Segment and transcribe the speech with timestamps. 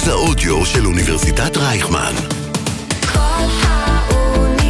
[0.00, 2.12] מרכז האודיו של אוניברסיטת רייכמן.
[3.12, 4.68] כל האוניברסיטה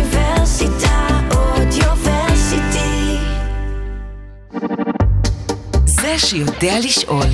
[1.30, 3.16] אודיוורסיטי.
[5.84, 7.26] זה שיודע לשאול.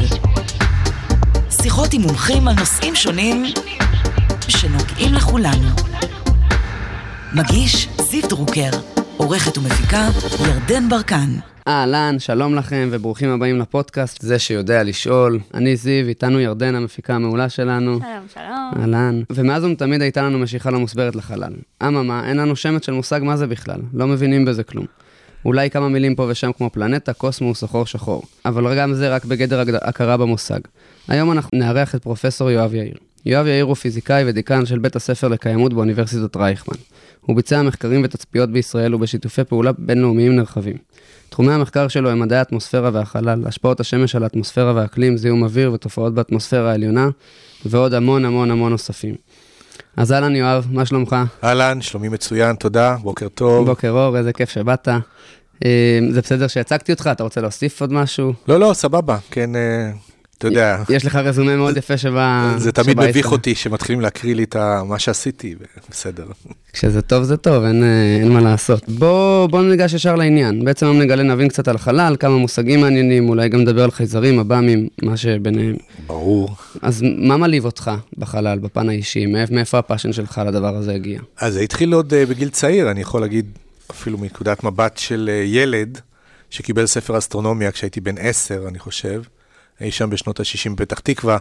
[1.62, 3.45] שיחות עם מומחים על נושאים שונים
[4.48, 5.69] שנוגעים לכולנו.
[7.33, 8.70] מגיש זיו דרוקר,
[9.16, 10.09] עורכת ומפיקה
[10.41, 11.30] ירדן ברקן.
[11.69, 15.38] אהלן, שלום לכם וברוכים הבאים לפודקאסט, זה שיודע לשאול.
[15.55, 17.98] אני זיו, איתנו ירדן המפיקה המעולה שלנו.
[17.98, 18.70] שלום, שלום.
[18.77, 19.23] אהלן.
[19.30, 21.52] ומאז ומתמיד הייתה לנו משיכה לא מוסברת לחלל.
[21.83, 24.87] אממה, אין לנו שמץ של מושג מה זה בכלל, לא מבינים בזה כלום.
[25.45, 28.23] אולי כמה מילים פה ושם כמו פלנטה, קוסמוס או חור שחור.
[28.45, 30.60] אבל גם זה רק בגדר הכרה במושג.
[31.09, 32.95] היום אנחנו נארח את פרופסור יואב יאיר.
[33.27, 36.77] יואב יאיר הוא פיזיקאי ודיקן של בית הספר לקיימות באוניברסיטת רייכמן.
[37.21, 40.77] הוא ביצע מחקרים ותצפיות בישראל ובשיתופי פעולה בינלאומיים נרחבים.
[41.36, 46.15] תחומי המחקר שלו הם מדעי האטמוספירה והחלל, השפעות השמש על האטמוספירה והאקלים, זיהום אוויר ותופעות
[46.15, 47.09] באטמוספירה העליונה,
[47.66, 49.15] ועוד המון המון המון נוספים.
[49.96, 51.16] אז אהלן יואב, מה שלומך?
[51.45, 53.66] אהלן, שלומי מצוין, תודה, בוקר טוב.
[53.66, 54.88] בוקר אור, איזה כיף שבאת.
[55.65, 57.09] אה, זה בסדר שהצגתי אותך?
[57.12, 58.32] אתה רוצה להוסיף עוד משהו?
[58.48, 59.90] לא, לא, סבבה, כן, אה,
[60.38, 62.54] אתה יודע, יש לך רזומה מאוד יפה שבה...
[62.59, 65.54] זה תמיד מביך אותי שמתחילים להקריא לי את מה שעשיתי,
[65.91, 66.26] בסדר.
[66.72, 68.88] כשזה טוב זה טוב, אין, אה, אין מה לעשות.
[68.88, 70.65] בוא, בוא ניגש ישר לעניין.
[70.65, 74.41] בעצם היום נגלה נבין קצת על חלל, כמה מושגים מעניינים, אולי גם נדבר על חייזרים,
[74.41, 75.76] מב"מים, מה שביניהם.
[76.06, 76.56] ברור.
[76.82, 79.26] אז מה מלהיב אותך בחלל, בפן האישי?
[79.26, 81.21] מאיפה, מאיפה הפאשן שלך לדבר הזה הגיע?
[81.38, 83.47] אז זה התחיל עוד אה, בגיל צעיר, אני יכול להגיד
[83.91, 86.00] אפילו מנקודת מבט של אה, ילד
[86.50, 89.22] שקיבל ספר אסטרונומיה כשהייתי בן עשר, אני חושב,
[89.81, 91.38] אי שם בשנות ה-60 בפתח תקווה,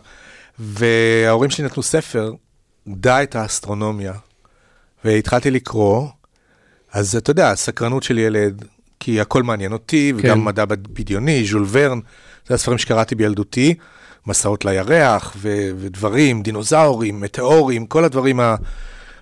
[0.60, 2.34] וההורים שלי נתנו ספר,
[2.88, 4.14] דע את האסטרונומיה,
[5.06, 6.08] והתחלתי לקרוא,
[6.92, 8.66] אז אתה יודע, סקרנות של ילד,
[9.00, 10.28] כי הכל מעניין אותי, כן.
[10.28, 12.00] וגם מדע בדיוני, ז'ול ורן,
[12.48, 13.76] זה הספרים שקראתי בילדותי,
[14.28, 18.40] מסעות לירח ו- ודברים, דינוזאורים, מטאורים, כל הדברים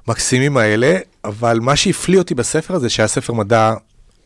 [0.08, 3.74] המקסימים האלה, אבל מה שהפליא אותי בספר הזה, שהיה ספר מדע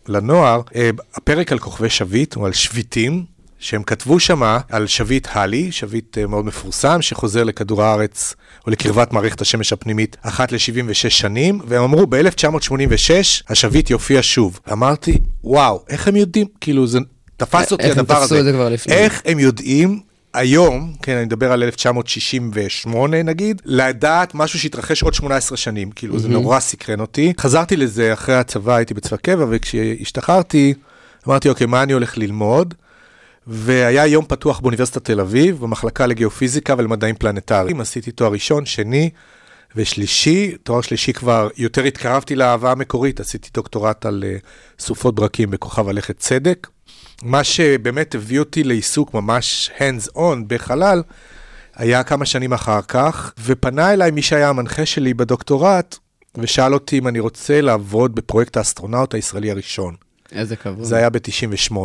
[0.07, 3.25] לנוער, אה, הפרק על כוכבי שביט, או על שביטים,
[3.59, 8.33] שהם כתבו שמה על שביט הלי, שביט אה, מאוד מפורסם, שחוזר לכדור הארץ
[8.65, 13.11] או לקרבת מערכת השמש הפנימית אחת ל-76 שנים, והם אמרו ב-1986
[13.49, 14.59] השביט יופיע שוב.
[14.71, 16.47] אמרתי, וואו, איך הם יודעים?
[16.61, 16.99] כאילו, זה
[17.37, 18.53] תפס אותי איך הם הדבר הזה.
[18.87, 19.99] איך הם יודעים
[20.33, 26.29] היום, כן, אני מדבר על 1968 נגיד, לדעת משהו שהתרחש עוד 18 שנים, כאילו זה
[26.29, 27.33] נורא סקרן אותי.
[27.39, 30.73] חזרתי לזה אחרי הצבא, הייתי בצבא קבע, וכשהשתחררתי,
[31.27, 32.73] אמרתי, אוקיי, מה אני הולך ללמוד?
[33.47, 37.81] והיה יום פתוח באוניברסיטת תל אביב, במחלקה לגיאופיזיקה ולמדעים פלנטריים.
[37.81, 39.09] עשיתי תואר ראשון, שני
[39.75, 40.55] ושלישי.
[40.63, 44.45] תואר שלישי כבר יותר התקרבתי לאהבה המקורית, עשיתי דוקטורט על uh,
[44.83, 46.67] סופות ברקים בכוכב הלכת צדק.
[47.23, 51.03] מה שבאמת הביא אותי לעיסוק ממש hands on בחלל,
[51.75, 55.97] היה כמה שנים אחר כך, ופנה אליי מי שהיה המנחה שלי בדוקטורט,
[56.37, 60.06] ושאל אותי אם אני רוצה לעבוד בפרויקט האסטרונאוט הישראלי הראשון.
[60.31, 60.83] איזה כבוד.
[60.83, 61.75] זה היה ב-98.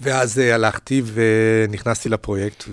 [0.00, 2.64] ואז uh, הלכתי ונכנסתי לפרויקט,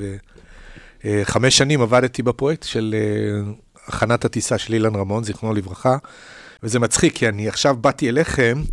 [1.03, 5.97] וחמש שנים עבדתי בפרויקט של uh, הכנת הטיסה של אילן רמון, זיכרונו לברכה,
[6.63, 8.63] וזה מצחיק, כי אני עכשיו באתי אליכם,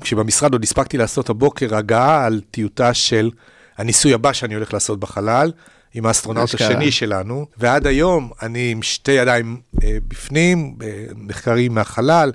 [0.00, 3.30] כשבמשרד עוד הספקתי לעשות הבוקר הגעה על טיוטה של
[3.78, 5.52] הניסוי הבא שאני הולך לעשות בחלל.
[5.94, 6.54] עם האסטרונאוט.
[6.54, 12.32] השני שלנו, ועד היום אני עם שתי ידיים אה, בפנים, במחקרים מהחלל,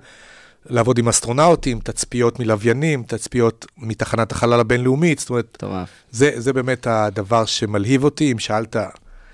[0.69, 5.63] לעבוד עם אסטרונאוטים, תצפיות מלוויינים, תצפיות מתחנת החלל הבינלאומית, זאת אומרת.
[6.11, 8.75] זה, זה באמת הדבר שמלהיב אותי, אם שאלת.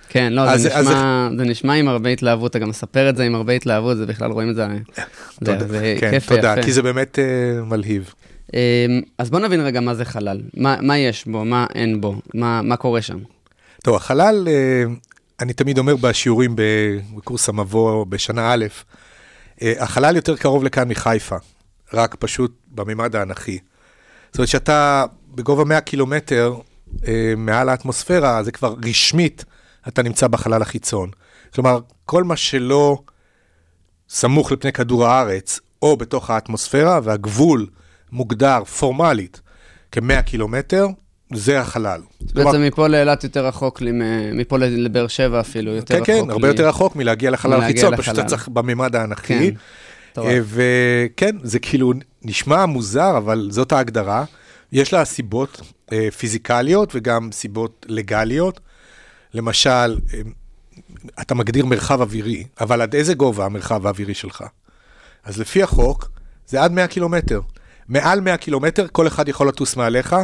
[0.10, 3.18] כן, לא, אז- זה, אז נשמע, זה נשמע עם הרבה התלהבות, אתה גם מספר את
[3.18, 5.02] זה עם הרבה התלהבות, זה בכלל רואים את זה, זה,
[5.46, 6.64] תודה, זה כן, כיף תודה, ויפה.
[6.64, 8.14] כי זה באמת uh, מלהיב.
[8.54, 8.60] אמ,
[9.18, 12.62] אז בוא נבין רגע מה זה חלל, מה, מה יש בו, מה אין בו, מה,
[12.62, 13.18] מה קורה שם.
[13.84, 14.84] טוב, החלל, אה,
[15.40, 16.56] אני תמיד אומר בשיעורים
[17.16, 18.66] בקורס המבוא בשנה א',
[19.62, 21.36] החלל יותר קרוב לכאן מחיפה,
[21.94, 23.60] רק פשוט בממד האנכי.
[24.32, 25.06] זאת אומרת שאתה
[25.36, 26.54] בגובה 100 קילומטר
[27.08, 29.46] אה, מעל האטמוספירה, זה כבר רשמית,
[29.88, 31.10] אתה נמצא בחלל החיצון.
[31.54, 32.98] כלומר, כל מה שלא
[34.10, 37.68] סמוך לפני כדור הארץ, או בתוך האטמוספירה, והגבול
[38.12, 39.42] מוגדר פורמלית
[39.92, 40.88] כ-100 קילומטר,
[41.34, 42.02] זה החלל.
[42.34, 43.92] כלומר, בעצם מפה לאילת יותר רחוק, לי
[44.34, 46.26] מפה לבאר שבע אפילו, יותר כן, רחוק.
[46.26, 46.54] כן, הרבה לי.
[46.54, 48.20] יותר רחוק מלהגיע לחלל החיצון, פשוט.
[48.20, 49.52] אתה צריך בממד האנכי.
[49.52, 50.22] כן.
[50.22, 54.24] אה, וכן, זה כאילו נשמע מוזר, אבל זאת ההגדרה.
[54.72, 55.62] יש לה סיבות
[55.92, 58.60] אה, פיזיקליות וגם סיבות לגליות.
[59.34, 59.70] למשל,
[60.14, 60.22] אה,
[61.22, 64.44] אתה מגדיר מרחב אווירי, אבל עד איזה גובה המרחב האווירי שלך?
[65.24, 66.10] אז לפי החוק,
[66.48, 67.42] זה עד 100 קילומטר.
[67.88, 70.16] מעל 100 קילומטר, כל אחד יכול לטוס מעליך,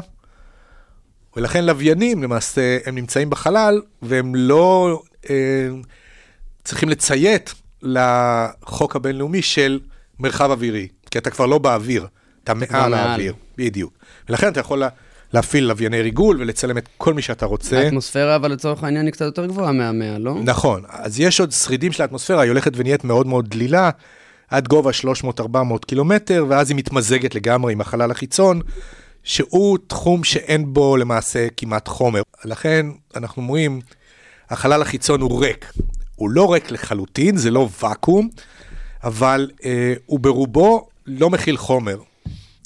[1.36, 5.36] ולכן לוויינים למעשה, הם נמצאים בחלל, והם לא אה,
[6.64, 9.80] צריכים לציית לחוק הבינלאומי של
[10.20, 12.08] מרחב אווירי, כי אתה כבר לא באוויר,
[12.44, 12.94] אתה מעל.
[12.94, 13.94] האוויר, בדיוק.
[14.30, 14.90] ולכן אתה יכול לה-
[15.34, 17.78] להפעיל לווייני ריגול ולצלם את כל מי שאתה רוצה.
[17.80, 20.36] האטמוספירה, אבל לצורך העניין היא קצת יותר גבוהה מהמאה, לא?
[20.44, 23.90] נכון, אז יש עוד שרידים של האטמוספירה, היא הולכת ונהיית מאוד מאוד דלילה,
[24.50, 25.44] עד גובה 300-400
[25.88, 28.62] קילומטר, ואז היא מתמזגת לגמרי עם החלל החיצון,
[29.28, 32.22] שהוא תחום שאין בו למעשה כמעט חומר.
[32.46, 32.86] לכן
[33.16, 33.82] אנחנו אומרים,
[34.50, 35.74] החלל החיצון הוא ריק.
[36.16, 38.30] הוא לא ריק לחלוטין, זה לא ואקום,
[39.04, 41.98] אבל אה, הוא ברובו לא מכיל חומר.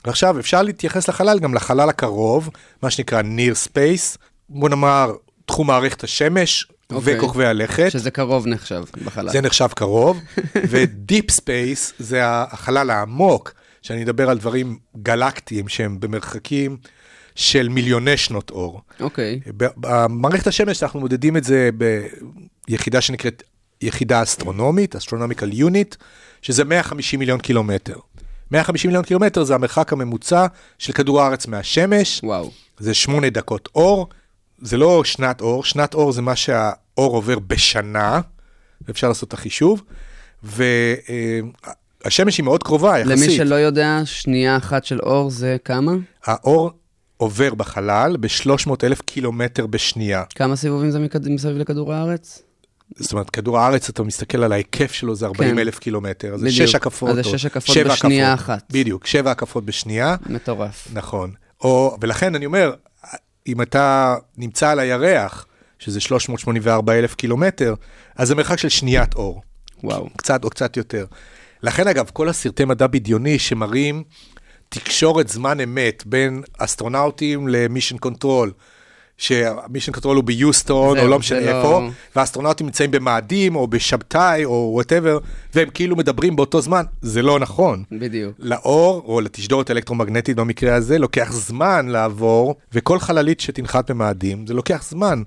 [0.06, 2.50] ועכשיו אפשר להתייחס לחלל גם לחלל הקרוב,
[2.84, 4.18] מה שנקרא near space,
[4.50, 5.12] בוא נאמר
[5.46, 7.18] תחום מערכת השמש אוקיי.
[7.18, 7.92] וכוכבי הלכת.
[7.92, 9.30] שזה קרוב נחשב בחלל.
[9.30, 10.20] זה נחשב קרוב,
[10.70, 16.78] ו deep space זה החלל העמוק, שאני אדבר על דברים גלקטיים שהם במרחקים
[17.36, 18.82] של מיליוני שנות אור.
[19.00, 19.40] אוקיי.
[19.58, 21.70] ב- במערכת השמש אנחנו מודדים את זה
[22.68, 23.44] ביחידה שנקראת
[23.82, 25.96] יחידה אסטרונומית, אסטרונומיקל יוניט,
[26.42, 27.98] שזה 150 מיליון קילומטר.
[28.52, 30.46] 150 מיליון קילומטר זה המרחק הממוצע
[30.78, 32.52] של כדור הארץ מהשמש, וואו.
[32.80, 34.10] זה שמונה דקות אור,
[34.62, 38.22] זה לא שנת אור, שנת אור זה מה שהאור עובר בשנה,
[38.90, 39.84] אפשר לעשות את החישוב,
[42.06, 43.18] והשמש היא מאוד קרובה יחסית.
[43.18, 45.92] למי שלא יודע, שנייה אחת של אור זה כמה?
[46.26, 46.72] האור
[47.18, 50.24] עובר בחלל ב-300 אלף קילומטר בשנייה.
[50.36, 52.42] כמה סיבובים זה מכד- מסביב לכדור הארץ?
[52.98, 56.46] זאת אומרת, כדור הארץ, אתה מסתכל על ההיקף שלו, זה 40 אלף קילומטר, אז זה
[56.46, 56.52] כן.
[56.52, 56.68] בדיוק.
[56.70, 57.10] שש הקפות.
[57.10, 58.46] אז זה שש הקפות בשנייה הקפות.
[58.46, 58.64] אחת.
[58.72, 60.88] בדיוק, שבע הקפות בשנייה, מטורף.
[60.94, 61.32] נכון.
[61.62, 62.74] או, ולכן אני אומר,
[63.48, 65.46] אם אתה נמצא על הירח,
[65.80, 67.74] שזה 384 אלף קילומטר,
[68.16, 69.42] אז זה מרחק של שניית אור.
[69.84, 70.10] וואו.
[70.18, 71.06] קצת או קצת יותר.
[71.64, 74.04] לכן אגב, כל הסרטי מדע בדיוני שמראים
[74.70, 78.52] תקשורת זמן אמת בין אסטרונאוטים ל mission control,
[79.18, 81.82] שה mission control הוא ביוסטון, או לא זה משנה לא- איפה,
[82.16, 85.18] והאסטרונאוטים נמצאים במאדים, או בשבתאי, או whatever,
[85.54, 87.84] והם כאילו מדברים באותו זמן, זה לא נכון.
[87.92, 88.36] בדיוק.
[88.40, 94.84] לאור, או לתשדורת אלקטרומגנטית במקרה הזה, לוקח זמן לעבור, וכל חללית שתנחת במאדים, זה לוקח
[94.90, 95.24] זמן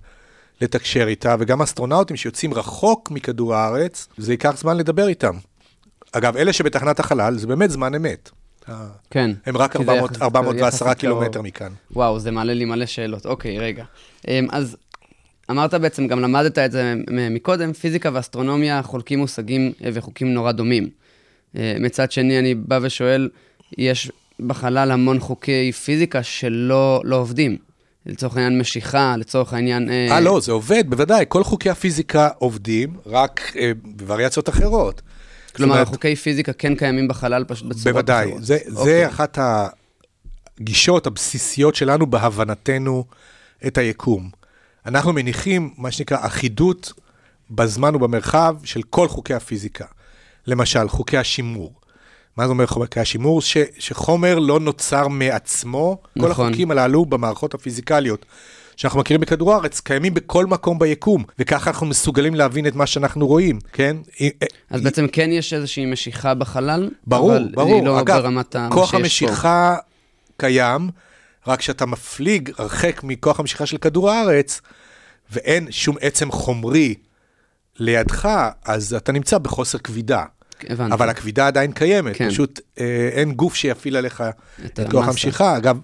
[0.61, 5.35] לתקשר איתה, וגם אסטרונאוטים שיוצאים רחוק מכדור הארץ, זה ייקח זמן לדבר איתם.
[6.16, 8.31] אגב, אלה שבתחנת החלל, זה באמת זמן אמת.
[8.69, 8.75] אה,
[9.11, 9.31] כן.
[9.46, 11.72] הם רק כי זה 400, יחס- 410 יחסית קילומטר לא- מכאן.
[11.90, 13.26] וואו, זה מעלה לי מלא שאלות.
[13.26, 13.84] אוקיי, רגע.
[14.28, 14.76] אמ, אז
[15.50, 16.94] אמרת בעצם, גם למדת את זה
[17.31, 20.88] מקודם, פיזיקה ואסטרונומיה חולקים מושגים אה, וחוקים נורא דומים.
[21.56, 23.28] אה, מצד שני, אני בא ושואל,
[23.78, 24.11] יש
[24.46, 27.56] בחלל המון חוקי פיזיקה שלא לא עובדים.
[28.06, 29.90] לצורך העניין משיכה, לצורך העניין...
[29.90, 31.25] אה, לא, זה עובד, בוודאי.
[31.28, 35.02] כל חוקי הפיזיקה עובדים, רק אה, בווריאציות אחרות.
[35.56, 38.45] כלומר, אומרת, חוקי פיזיקה כן קיימים בחלל פשוט בצורות בוודאי, אחרות.
[38.45, 38.85] זה, אוקיי.
[38.85, 39.39] זה אחת
[40.59, 43.05] הגישות הבסיסיות שלנו בהבנתנו
[43.67, 44.31] את היקום.
[44.87, 46.93] אנחנו מניחים מה שנקרא אחידות
[47.51, 49.85] בזמן ובמרחב של כל חוקי הפיזיקה.
[50.47, 51.73] למשל, חוקי השימור.
[52.37, 53.43] מה זה אומר חוקי השימור?
[53.43, 55.99] ש, שחומר לא נוצר מעצמו.
[56.19, 56.47] כל נכון.
[56.47, 58.27] החוקים הללו במערכות הפיזיקליות
[58.76, 63.26] שאנחנו מכירים בכדור הארץ, קיימים בכל מקום ביקום, וככה אנחנו מסוגלים להבין את מה שאנחנו
[63.26, 63.97] רואים, כן?
[64.71, 67.75] אז בעצם כן יש איזושהי משיכה בחלל, ברור, אבל ברור.
[67.75, 68.97] היא לא אגב, ברמת מה כוח שיש פה.
[68.97, 69.76] המשיכה
[70.37, 70.91] קיים,
[71.47, 74.61] רק שאתה מפליג הרחק מכוח המשיכה של כדור הארץ,
[75.31, 76.95] ואין שום עצם חומרי
[77.78, 78.28] לידך,
[78.64, 80.25] אז אתה נמצא בחוסר כבידה.
[80.69, 80.95] הבנתי.
[80.95, 82.31] אבל הכבידה עדיין קיימת, כן.
[82.31, 84.23] פשוט אה, אין גוף שיפעיל עליך
[84.64, 85.09] את כוח.
[85.09, 85.57] המשיכה.
[85.57, 85.78] אגב,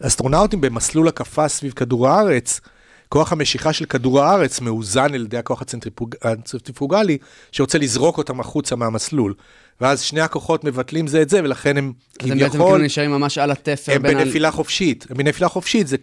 [0.00, 2.60] אסטרונאוטים במסלול הקפה סביב כדור הארץ,
[3.08, 6.14] כוח המשיכה של כדור הארץ מאוזן על ידי הכוח הצנטריפוג...
[6.22, 7.18] הצנטריפוגלי,
[7.52, 9.34] שרוצה לזרוק אותם החוצה מהמסלול.
[9.80, 13.10] ואז שני הכוחות מבטלים זה את זה, ולכן הם אז הם בעצם כאילו כביכול, נשארים
[13.10, 14.18] ממש על התפר הם בין...
[14.18, 15.06] בנפילה חופשית.
[15.10, 15.86] הם בנפילה חופשית.
[15.86, 15.96] זה...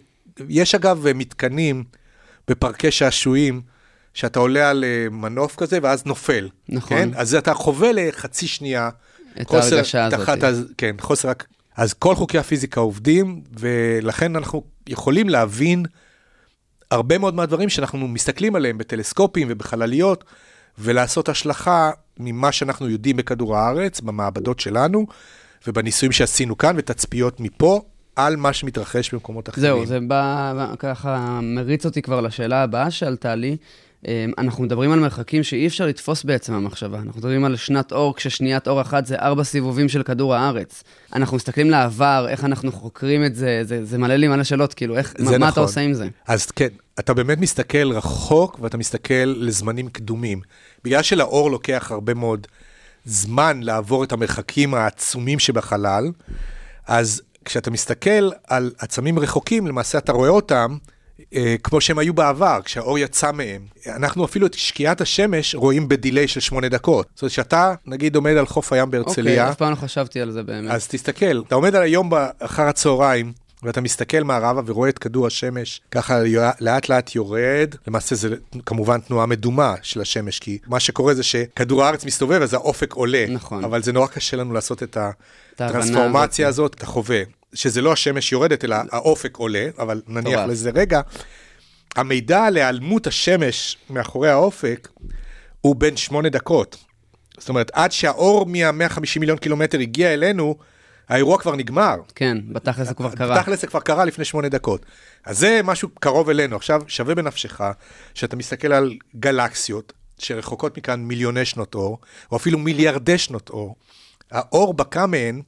[0.48, 1.84] יש אגב מתקנים
[2.48, 3.60] בפארקי שעשועים,
[4.14, 6.48] שאתה עולה על אה, מנוף כזה ואז נופל.
[6.68, 6.88] נכון.
[6.98, 7.08] כן?
[7.16, 8.90] אז אתה חווה לחצי שנייה.
[9.40, 10.20] את ההרגשה הזאת.
[10.20, 11.32] תחת, הז- כן, חוסר...
[11.76, 15.84] אז כל חוקי הפיזיקה עובדים, ולכן אנחנו יכולים להבין
[16.90, 20.24] הרבה מאוד מהדברים שאנחנו מסתכלים עליהם בטלסקופים ובחלליות,
[20.78, 21.90] ולעשות השלכה
[22.20, 25.06] ממה שאנחנו יודעים בכדור הארץ, במעבדות שלנו,
[25.66, 27.82] ובניסויים שעשינו כאן, ותצפיות מפה,
[28.16, 29.62] על מה שמתרחש במקומות אחרים.
[29.66, 33.56] זהו, זה בא- ככה מריץ אותי כבר לשאלה הבאה שעלתה לי.
[34.08, 36.98] אמ, אנחנו מדברים על מרחקים שאי אפשר לתפוס בעצם המחשבה.
[36.98, 40.82] אנחנו מדברים על שנת אור, כששניית אור אחת זה ארבע סיבובים של כדור הארץ.
[41.12, 44.96] אנחנו מסתכלים לעבר, איך אנחנו חוקרים את זה, זה, זה מלא לי מלא שאלות, כאילו,
[44.96, 45.62] איך, מה, מה אתה נכון.
[45.62, 46.08] עושה עם זה?
[46.26, 46.68] אז כן,
[46.98, 50.40] אתה באמת מסתכל רחוק ואתה מסתכל לזמנים קדומים.
[50.84, 52.46] בגלל שלאור לוקח הרבה מאוד
[53.04, 56.10] זמן לעבור את המרחקים העצומים שבחלל,
[56.86, 60.76] אז כשאתה מסתכל על עצמים רחוקים, למעשה אתה רואה אותם
[61.62, 63.62] כמו שהם היו בעבר, כשהאור יצא מהם.
[63.86, 67.06] אנחנו אפילו את שקיעת השמש רואים בדיליי של שמונה דקות.
[67.14, 70.30] זאת אומרת, שאתה, נגיד, עומד על חוף הים אוקיי, בהרצליה, אף פעם לא חשבתי על
[70.30, 70.70] זה באמת.
[70.70, 75.80] אז תסתכל, אתה עומד על היום אחר הצהריים, ואתה מסתכל מערבה ורואה את כדור השמש
[75.90, 76.18] ככה
[76.60, 78.36] לאט לאט יורד, למעשה זה
[78.66, 83.26] כמובן תנועה מדומה של השמש, כי מה שקורה זה שכדור הארץ מסתובב אז האופק עולה,
[83.28, 83.64] נכון.
[83.64, 86.48] אבל זה נורא קשה לנו לעשות את הטרנספורמציה.
[86.48, 87.22] הזאת, אתה חווה,
[87.54, 90.48] שזה לא השמש יורדת אלא האופק עולה, אבל נניח מטורף.
[90.48, 91.00] לזה רגע,
[91.96, 94.88] המידע על היעלמות השמש מאחורי האופק
[95.60, 96.84] הוא בין שמונה דקות.
[97.38, 100.56] זאת אומרת, עד שהאור מה-150 מיליון קילומטר הגיע אלינו,
[101.08, 101.96] האירוע כבר נגמר.
[102.14, 103.42] כן, בתכלס זה כבר קרה.
[103.42, 104.86] תכלס זה כבר קרה לפני שמונה דקות.
[105.24, 106.56] אז זה משהו קרוב אלינו.
[106.56, 107.60] עכשיו, שווה בנפשך
[108.14, 111.98] שאתה מסתכל על גלקסיות שרחוקות מכאן מיליוני שנות אור,
[112.32, 113.76] או אפילו מיליארדי שנות אור.
[114.30, 115.42] האור בקע מהן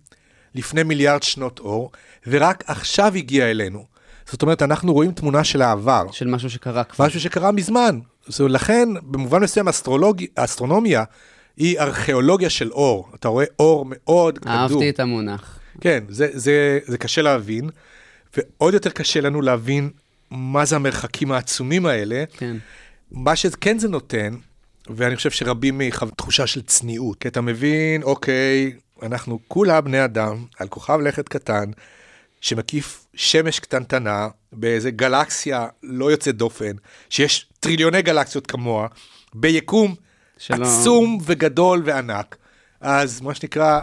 [0.56, 1.90] לפני מיליארד שנות אור,
[2.26, 3.84] ורק עכשיו הגיע אלינו.
[4.30, 6.06] זאת אומרת, אנחנו רואים תמונה של העבר.
[6.12, 7.06] של משהו שקרה כבר.
[7.06, 7.98] משהו שקרה מזמן.
[8.28, 10.24] אומרת, לכן, במובן מסוים, אסטרולוג...
[10.34, 11.04] אסטרונומיה
[11.56, 13.08] היא ארכיאולוגיה של אור.
[13.14, 14.52] אתה רואה אור מאוד קדום.
[14.52, 15.58] אהבתי את המונח.
[15.80, 17.70] כן, זה, זה, זה קשה להבין,
[18.36, 19.90] ועוד יותר קשה לנו להבין
[20.30, 22.24] מה זה המרחקים העצומים האלה.
[22.36, 22.56] כן.
[23.10, 24.34] מה שכן זה נותן,
[24.90, 26.06] ואני חושב שרבים מחו...
[26.06, 28.72] תחושה של צניעות, כי אתה מבין, אוקיי,
[29.02, 31.70] אנחנו כולה בני אדם על כוכב לכת קטן,
[32.40, 36.72] שמקיף שמש קטנטנה באיזה גלקסיה לא יוצאת דופן,
[37.10, 38.88] שיש טריליוני גלקסיות כמוה,
[39.34, 39.94] ביקום
[40.38, 42.36] שלא- עצום וגדול וענק.
[42.80, 43.80] אז מה שנקרא,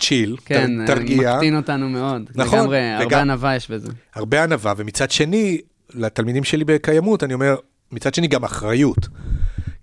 [0.00, 1.34] צ'יל, כן, תרגיע.
[1.34, 2.30] מקטין אותנו מאוד.
[2.34, 3.88] נכון, לגמרי, הרבה וגם- ענווה יש בזה.
[4.14, 5.60] הרבה ענווה, ומצד שני,
[5.94, 7.56] לתלמידים שלי בקיימות, אני אומר,
[7.92, 9.08] מצד שני גם אחריות.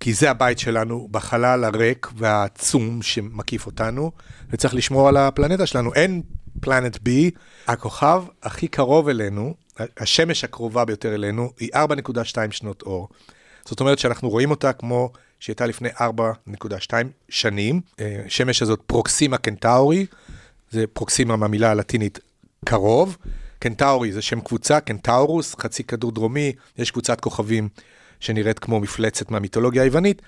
[0.02, 4.12] כי זה הבית שלנו בחלל הריק והעצום שמקיף אותנו,
[4.50, 5.94] וצריך לשמור על הפלנטה שלנו.
[5.94, 6.22] אין
[6.60, 7.08] פלנט B,
[7.66, 9.54] הכוכב הכי קרוב אלינו,
[9.98, 13.08] השמש הקרובה ביותר אלינו, היא 4.2 שנות אור.
[13.64, 16.92] זאת אומרת שאנחנו רואים אותה כמו שהייתה לפני 4.2
[17.28, 17.80] שנים.
[18.00, 20.06] אה, שמש הזאת פרוקסימה קנטאורי,
[20.70, 22.18] זה פרוקסימה מהמילה הלטינית
[22.64, 23.16] קרוב.
[23.58, 27.68] קנטאורי זה שם קבוצה, קנטאורוס, חצי כדור דרומי, יש קבוצת כוכבים
[28.22, 30.22] שנראית כמו מפלצת מהמיתולוגיה היוונית,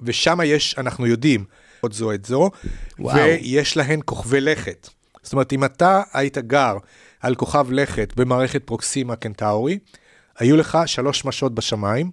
[0.00, 1.44] ושם יש, אנחנו יודעים,
[1.80, 2.50] עוד זו את זו,
[2.98, 3.16] וואו.
[3.16, 4.88] ויש להן כוכבי לכת.
[5.22, 6.76] זאת אומרת, אם אתה היית גר
[7.20, 9.78] על כוכב לכת במערכת פרוקסימה קנטאורי,
[10.38, 12.10] היו לך שלוש שמשות בשמיים,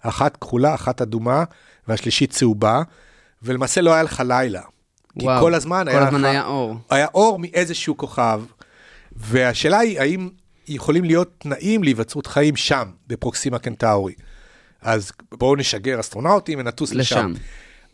[0.00, 1.44] אחת כחולה, אחת אדומה,
[1.88, 2.82] והשלישית צהובה,
[3.42, 4.62] ולמעשה לא היה לך לילה.
[5.18, 6.26] כי וואו, כל הזמן כל היה הזמן לך...
[6.26, 6.76] היה אור.
[6.90, 8.42] היה אור מאיזשהו כוכב,
[9.12, 10.28] והשאלה היא, האם
[10.68, 14.14] יכולים להיות תנאים להיווצרות חיים שם, בפרוקסימה קנטאורי.
[14.82, 17.16] אז בואו נשגר אסטרונאוטים ונטוס לשם.
[17.16, 17.32] לשם.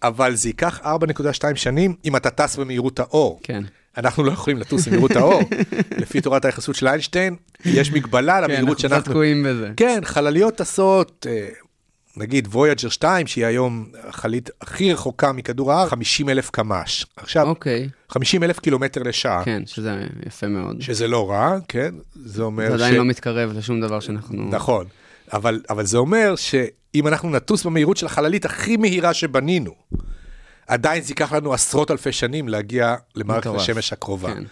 [0.02, 3.40] אבל זה ייקח 4.2 שנים אם אתה טס במהירות האור.
[3.42, 3.62] כן.
[3.96, 5.42] אנחנו לא יכולים לטוס במהירות האור.
[6.02, 9.12] לפי תורת היחסות של איינשטיין, יש מגבלה כן, למהירות אנחנו קצת שאנחנו...
[9.12, 9.70] תקועים בזה.
[9.76, 11.48] כן, חלליות טסות, אה,
[12.16, 17.06] נגיד וויאג'ר 2, שהיא היום החללית הכי רחוקה מכדור הארץ, 50 אלף קמ"ש.
[17.16, 20.80] עכשיו, אוקיי, 50 אלף קילומטר לשעה, כן, שזה יפה מאוד.
[20.80, 21.94] שזה לא רע, כן?
[22.24, 24.48] זה אומר זה עדיין לא מתקרב לשום דבר שאנחנו...
[24.50, 24.86] נכון,
[25.32, 29.74] אבל, אבל זה אומר שאם אנחנו נטוס במהירות של החללית הכי מהירה שבנינו,
[30.66, 33.60] עדיין זה ייקח לנו עשרות אלפי שנים להגיע למערכת מטורף.
[33.60, 34.34] השמש הקרובה.
[34.34, 34.44] כן.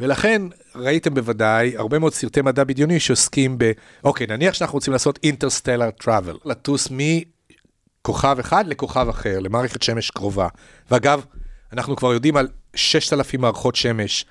[0.00, 0.42] ולכן
[0.74, 3.72] ראיתם בוודאי הרבה מאוד סרטי מדע בדיוני שעוסקים ב...
[4.04, 10.48] אוקיי, נניח שאנחנו רוצים לעשות אינטרסטלר טראבל, לטוס מכוכב אחד לכוכב אחר, למערכת שמש קרובה.
[10.90, 11.24] ואגב,
[11.72, 14.24] אנחנו כבר יודעים על 6,000 מערכות שמש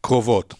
[0.00, 0.54] קרובות.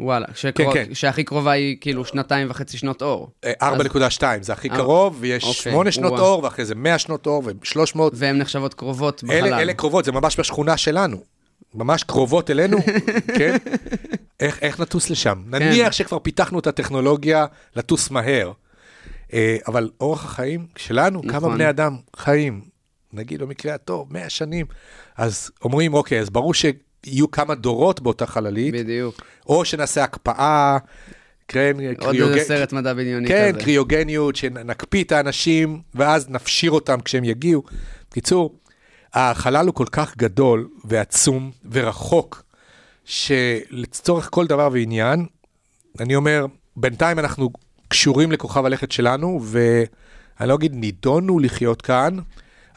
[0.00, 0.94] וואלה, שקרוב- כן.
[0.94, 3.30] שהכי קרובה היא כאילו שנתיים וחצי שנות אור.
[3.44, 3.98] אה, 4.2
[4.40, 6.24] זה הכי אה, קרוב, ויש אוקיי, 8 שנות וואו.
[6.24, 7.98] אור, ואחרי זה 100 שנות אור ו-300.
[8.12, 9.36] והן נחשבות קרובות בחלל.
[9.46, 11.16] אלה, אלה קרובות, זה ממש בשכונה שלנו.
[11.74, 12.78] ממש קרובות אלינו,
[13.38, 13.56] כן?
[14.40, 15.42] איך, איך נטוס לשם?
[15.46, 18.52] נניח שכבר פיתחנו את הטכנולוגיה לטוס מהר,
[19.32, 21.54] אה, אבל אורח החיים שלנו, כמה נכון.
[21.54, 22.60] בני אדם חיים,
[23.12, 24.66] נגיד במקרה הטוב, 100 שנים,
[25.16, 26.54] אז אומרים, אוקיי, אז ברור
[27.06, 29.20] שיהיו כמה דורות באותה חללית, בדיוק.
[29.46, 30.78] או שנעשה הקפאה,
[31.48, 33.64] כן, עוד קריוגן- איזה סרט מדע בדיוני כן, כזה.
[33.64, 37.62] קריוגניות, שנקפיא את האנשים, ואז נפשיר אותם כשהם יגיעו.
[38.10, 38.54] בקיצור,
[39.14, 42.42] החלל הוא כל כך גדול ועצום ורחוק,
[43.04, 45.26] שלצורך כל דבר ועניין,
[46.00, 47.50] אני אומר, בינתיים אנחנו
[47.88, 52.16] קשורים לכוכב הלכת שלנו, ואני לא אגיד נידונו לחיות כאן,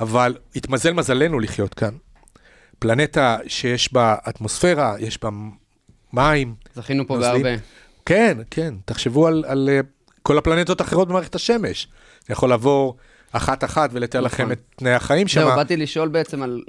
[0.02, 1.94] אבל התמזל מזלנו לחיות כאן.
[2.82, 5.30] פלנטה שיש בה אטמוספירה, יש בה
[6.14, 6.56] מים.
[6.76, 7.44] זכינו פה נוזלים.
[7.44, 7.62] בהרבה.
[8.06, 9.80] כן, כן, תחשבו על, על אה,
[10.22, 11.88] כל הפלנטות האחרות במערכת השמש.
[12.28, 12.98] זה יכול לעבור
[13.32, 14.52] אחת-אחת ולתאר לכם נכון.
[14.52, 15.42] את תנאי החיים שם.
[15.42, 16.62] זהו, באתי לשאול בעצם על...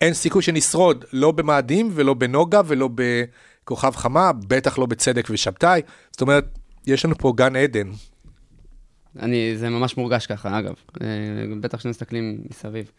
[0.00, 5.80] אין סיכוי שנשרוד, לא במאדים ולא בנוגה ולא בכוכב חמה, בטח לא בצדק ושבתאי.
[6.10, 6.44] זאת אומרת,
[6.86, 7.90] יש לנו פה גן עדן.
[9.18, 10.74] אני, זה ממש מורגש ככה, אגב.
[11.02, 11.06] אה,
[11.60, 12.90] בטח כשמסתכלים מסביב.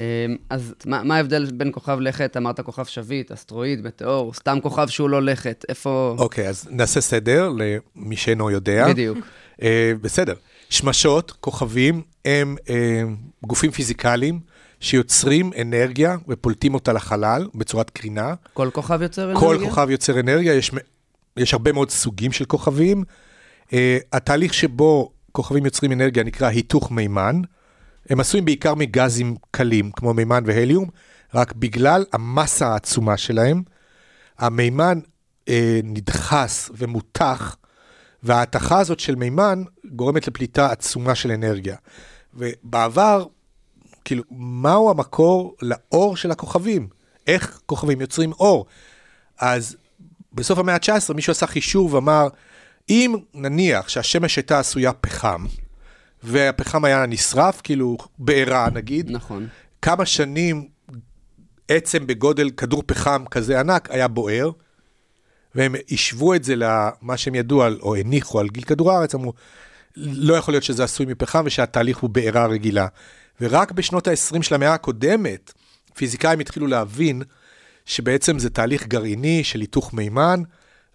[0.00, 2.36] אה, אז מה, מה ההבדל בין כוכב לכת?
[2.36, 6.16] אמרת כוכב שביט, אסטרואיד, מטאור, סתם כוכב שהוא לא לכת, איפה...
[6.18, 8.88] אוקיי, אז נעשה סדר למי שאינו יודע.
[8.88, 9.18] בדיוק.
[9.62, 10.34] אה, בסדר.
[10.70, 13.02] שמשות, כוכבים, הם אה,
[13.46, 14.40] גופים פיזיקליים
[14.80, 18.34] שיוצרים אנרגיה ופולטים אותה לחלל בצורת קרינה.
[18.54, 19.68] כל כוכב יוצר כל אנרגיה?
[19.68, 20.70] כוכב יוצר אנרגיה, יש,
[21.36, 23.04] יש הרבה מאוד סוגים של כוכבים.
[23.66, 23.72] Uh,
[24.12, 27.40] התהליך שבו כוכבים יוצרים אנרגיה נקרא היתוך מימן.
[28.10, 30.88] הם עשויים בעיקר מגזים קלים, כמו מימן והליום,
[31.34, 33.62] רק בגלל המסה העצומה שלהם,
[34.38, 35.00] המימן
[35.44, 35.50] uh,
[35.84, 37.56] נדחס ומותח,
[38.22, 41.76] וההתכה הזאת של מימן גורמת לפליטה עצומה של אנרגיה.
[42.34, 43.24] ובעבר,
[44.04, 46.88] כאילו, מהו המקור לאור של הכוכבים?
[47.26, 48.66] איך כוכבים יוצרים אור?
[49.38, 49.76] אז
[50.32, 52.28] בסוף המאה ה-19 מישהו עשה חישוב ואמר,
[52.88, 55.46] אם נניח שהשמש הייתה עשויה פחם,
[56.26, 59.48] והפחם היה נשרף, כאילו בעירה נגיד, נכון.
[59.82, 60.68] כמה שנים
[61.68, 64.50] עצם בגודל כדור פחם כזה ענק היה בוער,
[65.54, 69.32] והם השוו את זה למה שהם ידעו על, או הניחו על גיל כדור הארץ, אמרו,
[69.96, 72.86] לא יכול להיות שזה עשוי מפחם ושהתהליך הוא בעירה רגילה.
[73.40, 75.52] ורק בשנות ה-20 של המאה הקודמת,
[75.94, 77.22] פיזיקאים התחילו להבין
[77.86, 80.42] שבעצם זה תהליך גרעיני של היתוך מימן,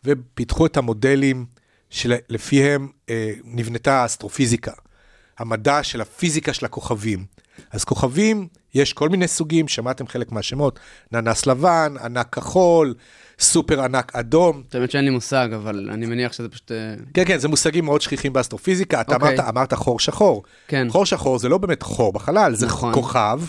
[0.04, 1.46] ופיתחו את המודלים
[1.90, 4.72] שלפיהם אה, נבנתה האסטרופיזיקה,
[5.42, 7.26] המדע של הפיזיקה של הכוכבים.
[7.72, 10.80] אז כוכבים, יש כל מיני סוגים, שמעתם חלק מהשמות,
[11.12, 12.94] ננס לבן, ענק כחול,
[13.40, 14.64] סופר ענק אדום.
[14.74, 16.72] האמת שאין לי מושג, אבל אני מניח שזה פשוט...
[16.72, 19.02] אה, כן, כן, זה מושגים מאוד שכיחים באסטרופיזיקה.
[19.02, 19.30] אתה אוקיי.
[19.30, 20.44] אמרת, אמרת חור שחור.
[20.68, 20.88] כן.
[20.90, 22.94] חור שחור זה לא באמת חור בחלל, זה נכון.
[22.94, 23.42] כוכב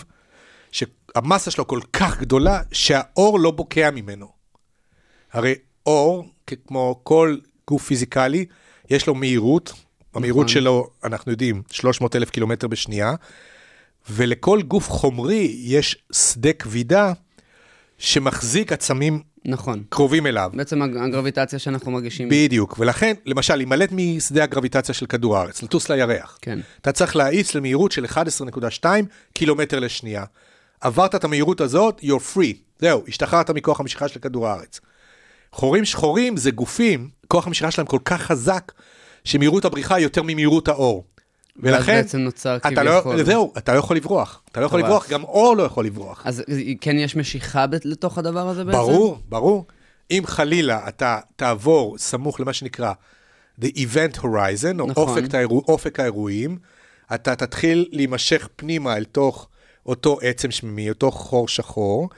[0.71, 4.27] שהמסה שלו כל כך גדולה שהאור לא בוקע ממנו.
[5.33, 6.25] הרי אור,
[6.67, 8.45] כמו כל גוף פיזיקלי,
[8.89, 9.73] יש לו מהירות,
[10.15, 10.53] המהירות נכון.
[10.53, 13.13] שלו, אנחנו יודעים, 300 אלף קילומטר בשנייה,
[14.09, 17.13] ולכל גוף חומרי יש שדה כבידה
[17.97, 19.83] שמחזיק עצמים נכון.
[19.89, 20.51] קרובים אליו.
[20.53, 22.29] בעצם הג- הגרביטציה שאנחנו מרגישים...
[22.29, 26.37] בדיוק, ולכן, למשל, להימלט משדה הגרביטציה של כדור הארץ, לטוס לירח.
[26.41, 26.59] כן.
[26.81, 28.85] אתה צריך להאיץ למהירות של 11.2
[29.33, 30.23] קילומטר לשנייה.
[30.81, 32.55] עברת את המהירות הזאת, you're free.
[32.79, 34.79] זהו, השתחררת מכוח המשיכה של כדור הארץ.
[35.51, 38.71] חורים שחורים זה גופים, כוח המשיכה שלהם כל כך חזק,
[39.23, 41.03] שמהירות הבריחה היא יותר ממהירות האור.
[41.57, 43.23] ולכן, בעצם נוצר אתה לא, כביכול.
[43.23, 44.41] זהו, אתה לא יכול לברוח.
[44.51, 44.91] אתה לא יכול מטורף.
[44.93, 46.21] לברוח, גם אור לא יכול לברוח.
[46.25, 46.43] אז
[46.81, 48.77] כן יש משיכה ב- לתוך הדבר הזה בעצם?
[48.77, 49.65] ברור, ברור.
[50.11, 52.93] אם חלילה אתה תעבור סמוך למה שנקרא
[53.61, 54.93] The Event Horizon, או נכון.
[54.97, 56.57] אופק, האירוע, אופק האירועים,
[57.13, 59.47] אתה תתחיל להימשך פנימה אל תוך
[59.85, 62.09] אותו עצם שמימי, אותו חור שחור,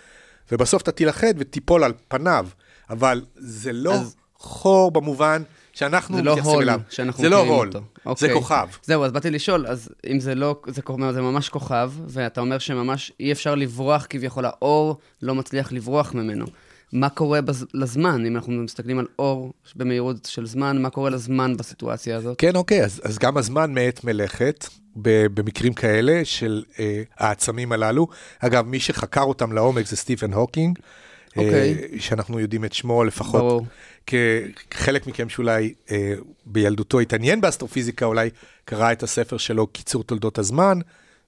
[0.52, 2.48] ובסוף אתה תילכד ותיפול על פניו.
[2.89, 5.44] אבל זה לא אז- חור במובן
[5.75, 6.79] שאנחנו לא מתייחסים אליו.
[6.89, 7.79] שאנחנו זה לא הול, אותו.
[7.79, 8.33] זה אוקיי.
[8.33, 8.67] כוכב.
[8.83, 12.57] זהו, אז באתי לשאול, אז אם זה לא, זה, כוכב- זה ממש כוכב, ואתה אומר
[12.59, 16.45] שממש אי אפשר לברוח כביכול, האור לא מצליח לברוח ממנו.
[16.93, 21.57] מה קורה בז, לזמן, אם אנחנו מסתכלים על אור במהירות של זמן, מה קורה לזמן
[21.57, 22.35] בסיטואציה הזאת?
[22.38, 28.07] כן, אוקיי, אז, אז גם הזמן מאט מלכת במקרים כאלה של אה, העצמים הללו.
[28.39, 30.79] אגב, מי שחקר אותם לעומק זה סטיבן הוקינג,
[31.38, 31.73] אוקיי.
[31.93, 33.65] אה, שאנחנו יודעים את שמו לפחות, ברור.
[34.70, 36.13] כחלק מכם שאולי אה,
[36.46, 38.30] בילדותו התעניין באסטרופיזיקה, אולי
[38.65, 40.80] קרא את הספר שלו קיצור תולדות הזמן,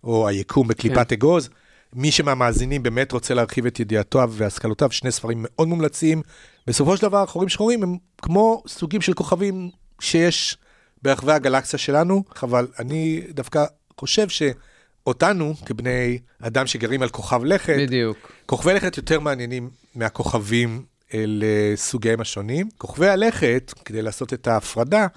[0.03, 1.15] או היקום בקליפת כן.
[1.15, 1.49] אגוז.
[1.93, 6.21] מי שמהמאזינים באמת רוצה להרחיב את ידיעותיו והשכלותיו, שני ספרים מאוד מומלצים.
[6.67, 10.57] בסופו של דבר, חורים שחורים הם כמו סוגים של כוכבים שיש
[11.01, 13.65] ברחבי הגלקסיה שלנו, אבל אני דווקא
[13.99, 18.31] חושב שאותנו, כבני אדם שגרים על כוכב לכת, בדיוק.
[18.45, 22.69] כוכבי לכת יותר מעניינים מהכוכבים לסוגיהם השונים.
[22.77, 25.07] כוכבי הלכת, כדי לעשות את ההפרדה,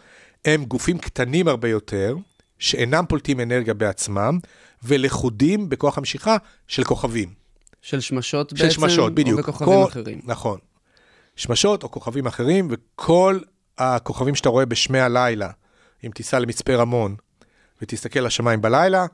[0.45, 2.17] הם גופים קטנים הרבה יותר,
[2.59, 4.39] שאינם פולטים אנרגיה בעצמם,
[4.83, 7.29] ולכודים בכוח המשיכה של כוכבים.
[7.83, 9.39] של שמשות של בעצם, שמשות, בדיוק.
[9.39, 10.21] או בכוכבים כל- אחרים.
[10.25, 10.59] נכון.
[11.37, 13.39] שמשות או כוכבים אחרים, וכל
[13.79, 15.51] הכוכבים שאתה רואה בשמי הלילה,
[16.05, 17.15] אם תיסע למצפה רמון
[17.83, 19.07] ותסתכל לשמיים בלילה,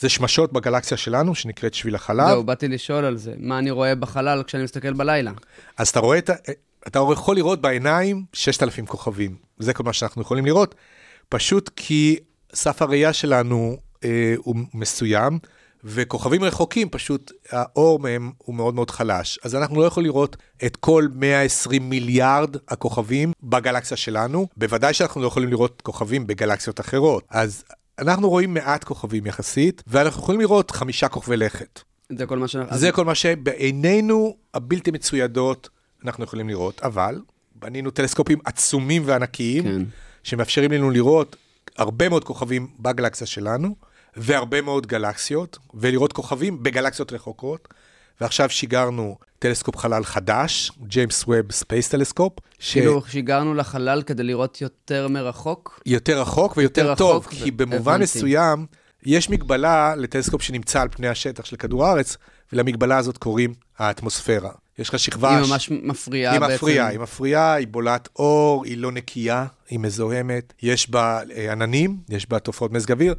[0.00, 2.28] זה שמשות בגלקסיה שלנו, שנקראת שביל החלב.
[2.28, 3.34] זהו, באתי לשאול על זה.
[3.38, 5.32] מה אני רואה בחלל כשאני מסתכל בלילה?
[5.76, 6.34] אז אתה רואה את ה...
[6.86, 9.36] אתה יכול לראות בעיניים 6,000 כוכבים.
[9.58, 10.74] זה כל מה שאנחנו יכולים לראות,
[11.28, 12.18] פשוט כי
[12.54, 15.38] סף הראייה שלנו אה, הוא מסוים,
[15.84, 19.38] וכוכבים רחוקים, פשוט האור מהם הוא מאוד מאוד חלש.
[19.44, 20.36] אז אנחנו לא יכולים לראות
[20.66, 24.46] את כל 120 מיליארד הכוכבים בגלקסיה שלנו.
[24.56, 27.24] בוודאי שאנחנו לא יכולים לראות כוכבים בגלקסיות אחרות.
[27.30, 27.64] אז
[28.00, 31.80] אנחנו רואים מעט כוכבים יחסית, ואנחנו יכולים לראות חמישה כוכבי לכת.
[32.18, 32.78] זה כל מה שאנחנו...
[32.78, 35.68] זה כל מה שבעינינו הבלתי מצוידות
[36.04, 37.20] אנחנו יכולים לראות, אבל
[37.54, 39.82] בנינו טלסקופים עצומים וענקיים, כן.
[40.22, 41.36] שמאפשרים לנו לראות
[41.76, 43.74] הרבה מאוד כוכבים בגלקסיה שלנו,
[44.16, 47.68] והרבה מאוד גלקסיות, ולראות כוכבים בגלקסיות רחוקות.
[48.20, 55.08] ועכשיו שיגרנו טלסקופ חלל חדש, ג'יימס ווב space telescope, כאילו שיגרנו לחלל כדי לראות יותר
[55.08, 55.80] מרחוק?
[55.88, 58.02] שיותר רחוק ויותר יותר טוב, רחוק, כי ו- במובן הבנתי.
[58.02, 58.66] מסוים,
[59.06, 62.16] יש מגבלה לטלסקופ שנמצא על פני השטח של כדור הארץ,
[62.52, 64.50] ולמגבלה הזאת קוראים האטמוספירה.
[64.78, 65.38] יש לך שכבה...
[65.38, 66.54] היא ממש מפריעה היא בעצם.
[66.54, 71.96] מפריעה, היא מפריעה, היא בולעת אור, היא לא נקייה, היא מזוהמת, יש בה אה, עננים,
[72.08, 73.14] יש בה תופעות מזג אוויר.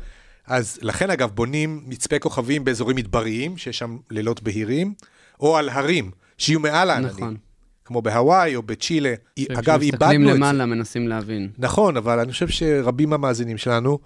[0.52, 4.94] אז לכן אגב בונים מצפי כוכבים באזורים מדבריים, שיש שם לילות בהירים,
[5.40, 7.16] או על הרים, שיהיו מעל העננים.
[7.16, 7.38] נכון.
[7.86, 9.14] כמו בהוואי או בצ'ילה.
[9.52, 10.34] אגב, איבדנו כשמסתכלים את זה.
[10.34, 11.50] למעלה מנסים להבין.
[11.58, 14.00] נכון, אבל אני חושב שרבים מהמאזינים שלנו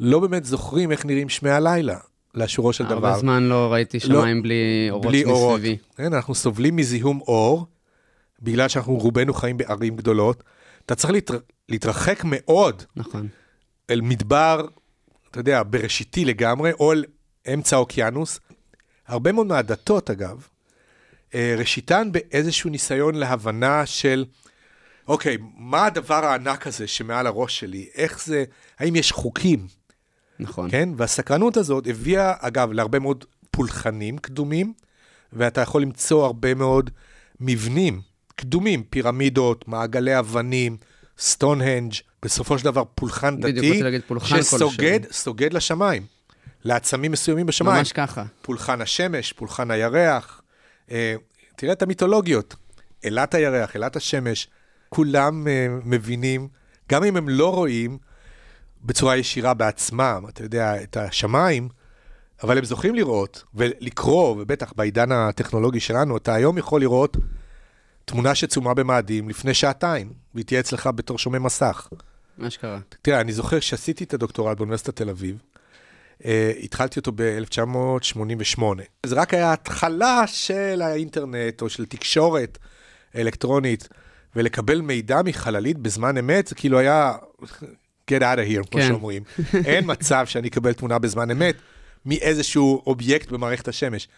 [0.00, 1.98] לא באמת זוכרים איך נראים שמי הלילה,
[2.34, 3.08] לאשורו של דבר.
[3.08, 5.60] הרבה זמן לא ראיתי שמיים בלי אורות בלי אורות.
[5.60, 5.78] מסביבי.
[5.96, 7.66] כן, אנחנו סובלים מזיהום אור,
[8.42, 10.42] בגלל שאנחנו רובנו חיים בערים גדולות.
[10.86, 11.38] אתה צריך להתר...
[11.68, 13.28] להתרחק מאוד נכון.
[13.90, 14.66] אל מדבר,
[15.32, 17.04] אתה יודע, בראשיתי לגמרי, או אל
[17.54, 18.40] אמצע האוקיינוס.
[19.06, 20.46] הרבה מאוד מהדתות, אגב,
[21.34, 24.24] אה, ראשיתן באיזשהו ניסיון להבנה של,
[25.08, 27.88] אוקיי, מה הדבר הענק הזה שמעל הראש שלי?
[27.94, 28.44] איך זה,
[28.78, 29.66] האם יש חוקים?
[30.38, 30.70] נכון.
[30.70, 30.88] כן?
[30.96, 34.72] והסקרנות הזאת הביאה, אגב, להרבה מאוד פולחנים קדומים,
[35.32, 36.90] ואתה יכול למצוא הרבה מאוד
[37.40, 38.00] מבנים
[38.36, 40.76] קדומים, פירמידות, מעגלי אבנים,
[41.18, 41.92] סטונהנג',
[42.22, 45.00] בסופו של דבר פולחן בדיוק, דתי, להגיד פולחן שסוגד.
[45.12, 46.06] סוגד לשמיים,
[46.64, 47.78] לעצמים מסוימים בשמיים.
[47.78, 48.24] ממש ככה.
[48.42, 50.42] פולחן השמש, פולחן הירח.
[50.90, 51.14] אה,
[51.56, 52.56] תראה את המיתולוגיות,
[53.04, 54.48] אלת הירח, אלת השמש,
[54.88, 56.48] כולם אה, מבינים,
[56.90, 57.98] גם אם הם לא רואים
[58.84, 61.68] בצורה ישירה בעצמם, אתה יודע, את השמיים,
[62.42, 67.16] אבל הם זוכים לראות ולקרוא, ובטח בעידן הטכנולוגי שלנו, אתה היום יכול לראות
[68.04, 71.88] תמונה שצומה במאדים לפני שעתיים, והיא תהיה אצלך בתור שומע מסך.
[72.38, 72.78] מה שקרה.
[73.02, 75.38] תראה, אני זוכר שעשיתי את הדוקטורט באוניברסיטת תל אביב,
[76.20, 76.24] uh,
[76.62, 78.62] התחלתי אותו ב-1988.
[79.06, 82.58] זה רק היה התחלה של האינטרנט או של תקשורת
[83.16, 83.88] אלקטרונית,
[84.36, 87.12] ולקבל מידע מחללית בזמן אמת, זה כאילו היה
[88.10, 88.88] get out of here, כמו כן.
[88.88, 89.22] שאומרים.
[89.66, 91.56] אין מצב שאני אקבל תמונה בזמן אמת
[92.06, 94.08] מאיזשהו אובייקט במערכת השמש.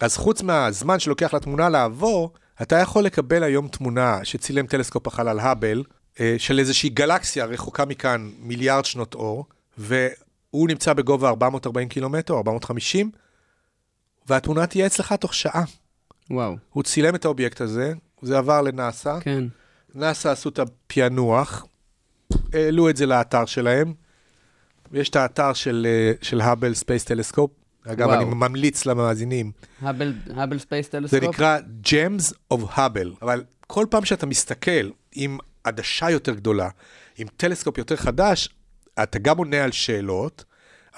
[0.00, 5.82] אז חוץ מהזמן שלוקח לתמונה לעבור, אתה יכול לקבל היום תמונה שצילם טלסקופ החלל האבל,
[6.38, 9.46] של איזושהי גלקסיה רחוקה מכאן מיליארד שנות אור,
[9.78, 13.10] והוא נמצא בגובה 440 קילומטר, 450,
[14.28, 15.64] והתמונה תהיה אצלך תוך שעה.
[16.30, 16.56] וואו.
[16.70, 19.44] הוא צילם את האובייקט הזה, זה עבר לנאסא, כן.
[19.94, 21.66] נאסא עשו את הפענוח,
[22.52, 23.94] העלו את זה לאתר שלהם.
[24.92, 27.50] יש את האתר של, אה, של האבל space telescope.
[27.86, 28.20] אגב, וואו.
[28.20, 29.52] אני ממליץ למאזינים.
[29.82, 31.22] האבל space זה טלסקופ?
[31.22, 36.68] נקרא Gems of Hubble, אבל כל פעם שאתה מסתכל עם עדשה יותר גדולה,
[37.18, 38.48] עם טלסקופ יותר חדש,
[39.02, 40.44] אתה גם עונה על שאלות,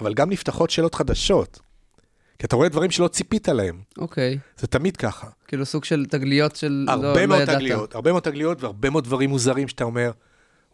[0.01, 1.61] אבל גם נפתחות שאלות חדשות.
[2.39, 4.39] כי אתה רואה דברים שלא ציפית להם, אוקיי.
[4.59, 5.27] זה תמיד ככה.
[5.49, 7.57] כאילו סוג של תגליות של לא הרבה לא מאוד ידעת.
[7.57, 10.11] תגליות, הרבה מאוד תגליות והרבה מאוד דברים מוזרים שאתה אומר,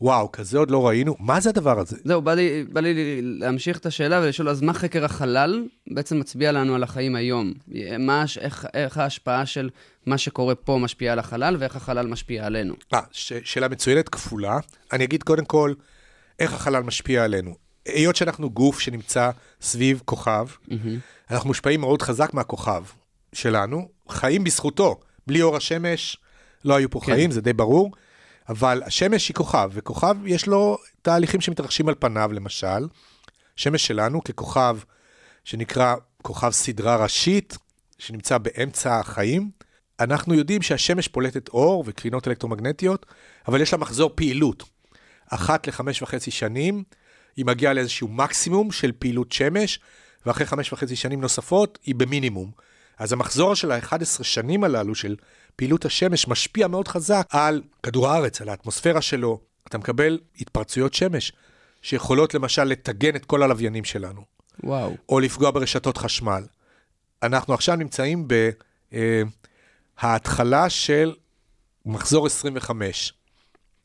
[0.04, 1.96] וואו, כזה עוד לא ראינו, מה זה הדבר הזה?
[2.04, 6.52] זהו, בא לי, בא לי להמשיך את השאלה ולשאול, אז מה חקר החלל בעצם מצביע
[6.52, 7.52] לנו על החיים היום?
[7.98, 9.70] מה, איך, איך ההשפעה של
[10.06, 12.74] מה שקורה פה משפיעה על החלל, ואיך החלל משפיע עלינו?
[12.94, 14.58] אה, ש- שאלה מצוינת, כפולה.
[14.92, 15.72] אני אגיד קודם כל,
[16.38, 17.54] איך החלל משפיע עלינו.
[17.86, 20.46] היות שאנחנו גוף שנמצא סביב כוכב,
[21.30, 22.82] אנחנו מושפעים מאוד חזק מהכוכב
[23.32, 25.00] שלנו, חיים בזכותו.
[25.26, 26.16] בלי אור השמש
[26.64, 27.12] לא היו פה כן.
[27.12, 27.90] חיים, זה די ברור,
[28.48, 32.88] אבל השמש היא כוכב, וכוכב יש לו תהליכים שמתרחשים על פניו, למשל.
[33.56, 34.78] שמש שלנו ככוכב
[35.44, 37.58] שנקרא כוכב סדרה ראשית,
[37.98, 39.50] שנמצא באמצע החיים.
[40.00, 43.06] אנחנו יודעים שהשמש פולטת אור וקרינות אלקטרומגנטיות,
[43.48, 44.62] אבל יש לה מחזור פעילות.
[45.30, 46.82] אחת לחמש וחצי שנים,
[47.36, 49.80] היא מגיעה לאיזשהו מקסימום של פעילות שמש,
[50.26, 52.50] ואחרי חמש וחצי שנים נוספות, היא במינימום.
[52.98, 55.16] אז המחזור של ה-11 שנים הללו של
[55.56, 59.40] פעילות השמש משפיע מאוד חזק על כדור הארץ, על האטמוספירה שלו.
[59.68, 61.32] אתה מקבל התפרצויות שמש,
[61.82, 64.24] שיכולות למשל לטגן את כל הלוויינים שלנו.
[64.64, 64.96] וואו.
[65.08, 66.44] או לפגוע ברשתות חשמל.
[67.22, 68.28] אנחנו עכשיו נמצאים
[70.02, 71.14] בהתחלה של
[71.86, 73.12] מחזור 25.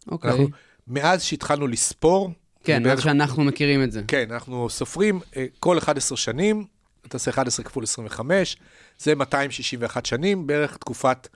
[0.08, 0.32] אוקיי.
[0.32, 0.48] אנחנו,
[0.88, 2.32] מאז שהתחלנו לספור,
[2.64, 4.02] כן, מאז שאנחנו מכירים את זה.
[4.08, 6.66] כן, אנחנו סופרים אה, כל 11 שנים,
[7.08, 8.58] אתה עושה 11 כפול 25,
[9.00, 11.28] זה 261 שנים, בערך תקופת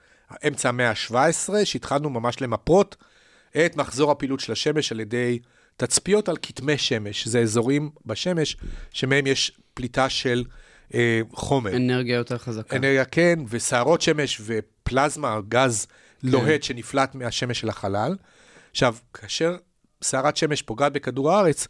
[0.47, 2.95] אמצע המאה ה-17, שהתחלנו ממש למפות
[3.65, 5.39] את מחזור הפעילות של השמש על ידי
[5.77, 8.57] תצפיות על כתמי שמש, זה אזורים בשמש
[8.91, 10.43] שמהם יש פליטה של
[10.93, 11.75] אה, חומר.
[11.75, 12.75] אנרגיה יותר חזקה.
[12.75, 15.87] אנרגיה כן, וסערות שמש ופלזמה, גז
[16.23, 18.15] לוהט שנפלט מהשמש של החלל.
[18.71, 19.57] עכשיו, כאשר
[20.03, 21.67] סערת שמש פוגעת בכדור הארץ,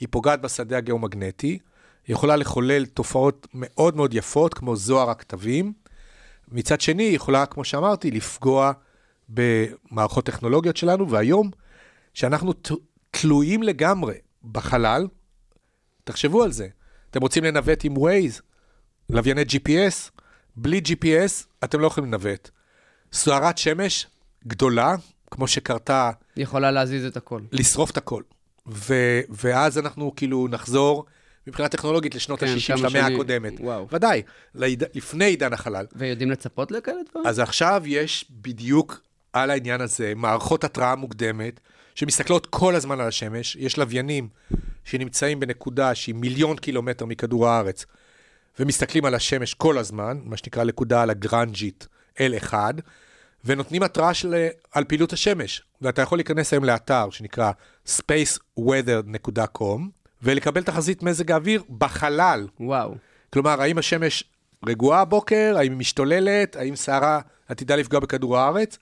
[0.00, 1.58] היא פוגעת בשדה הגיאומגנטי,
[2.06, 5.72] היא יכולה לחולל תופעות מאוד מאוד יפות, כמו זוהר הכתבים.
[6.52, 8.72] מצד שני, היא יכולה, כמו שאמרתי, לפגוע
[9.28, 11.50] במערכות טכנולוגיות שלנו, והיום,
[12.14, 12.52] שאנחנו
[13.10, 14.14] תלויים לגמרי
[14.52, 15.06] בחלל,
[16.04, 16.68] תחשבו על זה.
[17.10, 18.40] אתם רוצים לנווט עם Waze,
[19.10, 20.10] לווייני GPS,
[20.56, 22.50] בלי GPS אתם לא יכולים לנווט.
[23.12, 24.06] סוערת שמש
[24.46, 24.94] גדולה,
[25.30, 27.40] כמו שקרתה, יכולה להזיז את הכל.
[27.52, 28.22] לשרוף את הכל.
[28.66, 31.04] ו- ואז אנחנו כאילו נחזור
[31.46, 33.14] מבחינה טכנולוגית לשנות כן, ה-60 של המאה שנים.
[33.14, 33.52] הקודמת.
[33.60, 33.88] וואו.
[33.92, 34.22] ודאי,
[34.54, 34.84] לעיד...
[34.94, 35.86] לפני עידן החלל.
[35.96, 37.26] ויודעים לצפות לכאלה דברים?
[37.26, 39.00] אז עכשיו יש בדיוק
[39.32, 41.60] על העניין הזה מערכות התראה מוקדמת,
[41.94, 43.56] שמסתכלות כל הזמן על השמש.
[43.56, 44.28] יש לוויינים
[44.84, 47.86] שנמצאים בנקודה שהיא מיליון קילומטר מכדור הארץ,
[48.58, 52.54] ומסתכלים על השמש כל הזמן, מה שנקרא נקודה לגרנג'ית L1,
[53.44, 55.62] ונותנים התראה של, על פעילות השמש.
[55.82, 57.52] ואתה יכול להיכנס היום לאתר שנקרא
[57.86, 59.80] spaceweather.com,
[60.22, 62.46] ולקבל תחזית מזג האוויר בחלל.
[62.60, 62.94] וואו.
[63.32, 64.24] כלומר, האם השמש
[64.66, 68.78] רגועה הבוקר, האם היא משתוללת, האם סערה עתידה לפגוע בכדור הארץ,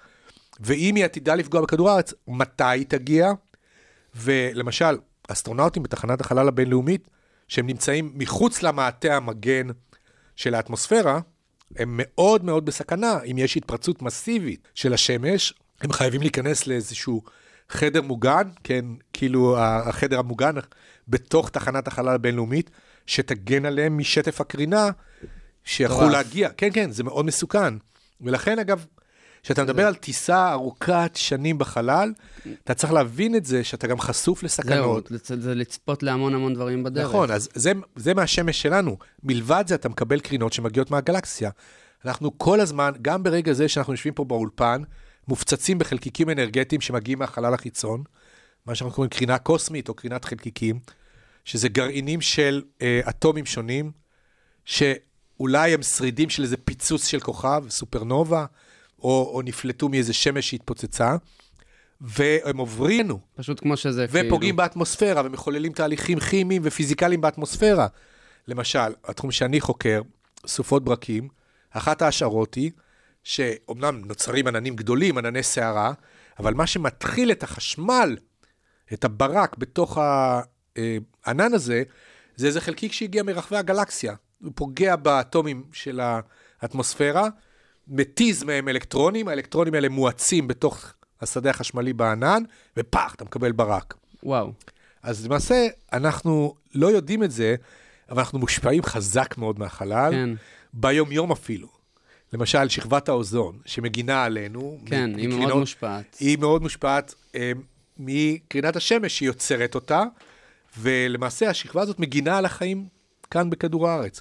[0.61, 3.33] ואם היא עתידה לפגוע בכדור הארץ, מתי היא תגיע.
[4.14, 4.98] ולמשל,
[5.29, 7.09] אסטרונאוטים בתחנת החלל הבינלאומית,
[7.48, 9.66] שהם נמצאים מחוץ למעטה המגן
[10.37, 11.20] של האטמוספירה,
[11.77, 13.18] הם מאוד מאוד בסכנה.
[13.31, 17.22] אם יש התפרצות מסיבית של השמש, הם חייבים להיכנס לאיזשהו
[17.68, 20.55] חדר מוגן, כן, כאילו החדר המוגן
[21.09, 22.71] בתוך תחנת החלל הבינלאומית,
[23.07, 24.90] שתגן עליהם משטף הקרינה
[25.64, 26.11] שיכול.
[26.12, 26.49] להגיע.
[26.57, 27.75] כן, כן, זה מאוד מסוכן.
[28.21, 28.87] ולכן, אגב,
[29.42, 32.12] כשאתה מדבר על טיסה ארוכת שנים בחלל,
[32.64, 35.11] אתה צריך להבין את זה שאתה גם חשוף זהו, לסכנות.
[35.12, 37.09] לצ- זה לצפות להמון המון דברים בדרך.
[37.09, 38.97] נכון, אז זה, זה מהשמש שלנו.
[39.23, 41.51] מלבד זה, אתה מקבל קרינות שמגיעות מהגלקסיה.
[42.05, 44.83] אנחנו כל הזמן, גם ברגע זה שאנחנו יושבים פה באולפן,
[45.29, 48.03] מופצצים בחלקיקים אנרגטיים שמגיעים מהחלל החיצון,
[48.68, 50.78] מה שאנחנו קוראים קרינה קוסמית או קרינת חלקיקים,
[51.44, 53.90] שזה גרעינים של אה, אטומים שונים,
[54.64, 58.46] שאולי הם שרידים של איזה פיצוץ של כוכב, סופרנובה,
[58.98, 61.16] או, או נפלטו מאיזה שמש שהתפוצצה,
[62.00, 63.20] והם עוברים לנו.
[63.35, 64.57] פשוט כמו שזה, ופוגעים כאילו.
[64.57, 67.87] באטמוספירה ומחוללים תהליכים כימיים ופיזיקליים באטמוספירה.
[68.48, 70.02] למשל, התחום שאני חוקר,
[70.46, 71.28] סופות ברקים,
[71.70, 72.70] אחת ההשערות היא
[73.24, 75.92] שאומנם נוצרים עננים גדולים, ענני סערה,
[76.38, 78.16] אבל מה שמתחיל את החשמל,
[78.92, 79.98] את הברק בתוך
[81.24, 81.83] הענן הזה,
[82.37, 84.14] זה איזה חלקיק שהגיע מרחבי הגלקסיה.
[84.42, 86.01] הוא פוגע באטומים של
[86.62, 87.29] האטמוספירה,
[87.88, 92.42] מתיז מהם אלקטרונים, האלקטרונים האלה מואצים בתוך השדה החשמלי בענן,
[92.77, 93.94] ופח, אתה מקבל ברק.
[94.22, 94.53] וואו.
[95.03, 97.55] אז למעשה, אנחנו לא יודעים את זה,
[98.11, 100.31] אבל אנחנו מושפעים חזק מאוד מהחלל, כן.
[100.72, 101.68] ביום-יום אפילו.
[102.33, 104.79] למשל, שכבת האוזון, שמגינה עלינו.
[104.87, 106.16] כן, היא מאוד מושפעת.
[106.20, 107.53] היא מאוד מושפעת אה,
[107.98, 110.02] מקרינת השמש, היא יוצרת אותה,
[110.78, 112.87] ולמעשה השכבה הזאת מגינה על החיים
[113.30, 114.20] כאן בכדור הארץ.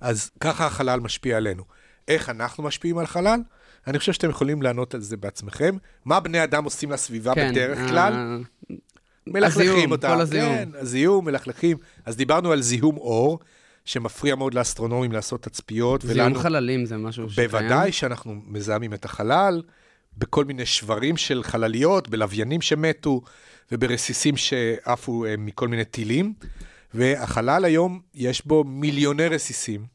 [0.00, 1.64] אז ככה החלל משפיע עלינו.
[2.08, 3.40] איך אנחנו משפיעים על חלל?
[3.86, 5.76] אני חושב שאתם יכולים לענות על זה בעצמכם.
[6.04, 8.42] מה בני אדם עושים לסביבה כן, בדרך אה, כלל?
[9.26, 10.08] מלכלכים הזיהום, אותה.
[10.14, 10.54] כל הזיהום.
[10.56, 11.76] כן, הזיהום, מלכלכים.
[12.04, 13.38] אז דיברנו על זיהום אור,
[13.84, 16.02] שמפריע מאוד לאסטרונומים לעשות תצפיות.
[16.02, 17.48] זיהום ולנו- חללים זה משהו שקיים.
[17.50, 19.62] בוודאי שאנחנו מזהמים את החלל,
[20.18, 23.20] בכל מיני שברים של חלליות, בלוויינים שמתו
[23.72, 26.32] וברסיסים שעפו אה, מכל מיני טילים.
[26.94, 29.86] והחלל היום, יש בו מיליוני רסיסים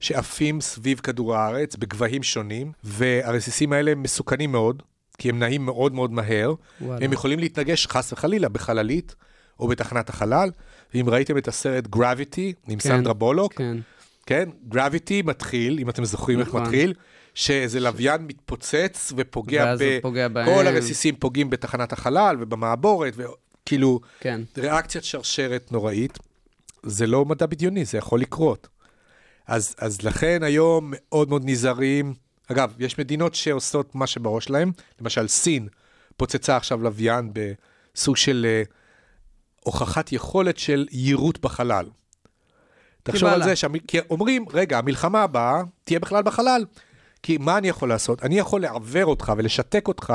[0.00, 4.82] שעפים סביב כדור הארץ בגבהים שונים, והרסיסים האלה מסוכנים מאוד,
[5.18, 6.54] כי הם נעים מאוד מאוד מהר.
[6.80, 7.04] וואלה.
[7.04, 9.14] הם יכולים להתנגש חס וחלילה בחללית
[9.60, 10.50] או בתחנת החלל.
[10.94, 13.76] ואם ראיתם את הסרט גרביטי עם כן, סנדרה בולוק, כן.
[14.26, 16.62] כן, גרביטי מתחיל, אם אתם זוכרים איך נכון.
[16.62, 16.94] מתחיל,
[17.34, 19.98] שאיזה לוויין מתפוצץ ופוגע ב...
[20.02, 20.46] פוגע בהם.
[20.46, 24.40] כל הרסיסים פוגעים בתחנת החלל ובמעבורת, וכאילו, כן.
[24.58, 26.18] ריאקציית שרשרת נוראית.
[26.82, 28.68] זה לא מדע בדיוני, זה יכול לקרות.
[29.46, 32.14] אז, אז לכן היום מאוד מאוד נזהרים.
[32.52, 35.68] אגב, יש מדינות שעושות מה שבראש להם, למשל סין
[36.16, 38.62] פוצצה עכשיו לוויין בסוג של אה,
[39.60, 41.86] הוכחת יכולת של יירוט בחלל.
[43.02, 43.44] תחשוב על לה.
[43.44, 43.78] זה, שהמ...
[43.78, 46.64] כי אומרים, רגע, המלחמה הבאה תהיה בכלל בחלל.
[47.24, 48.22] כי מה אני יכול לעשות?
[48.22, 50.14] אני יכול לעוור אותך ולשתק אותך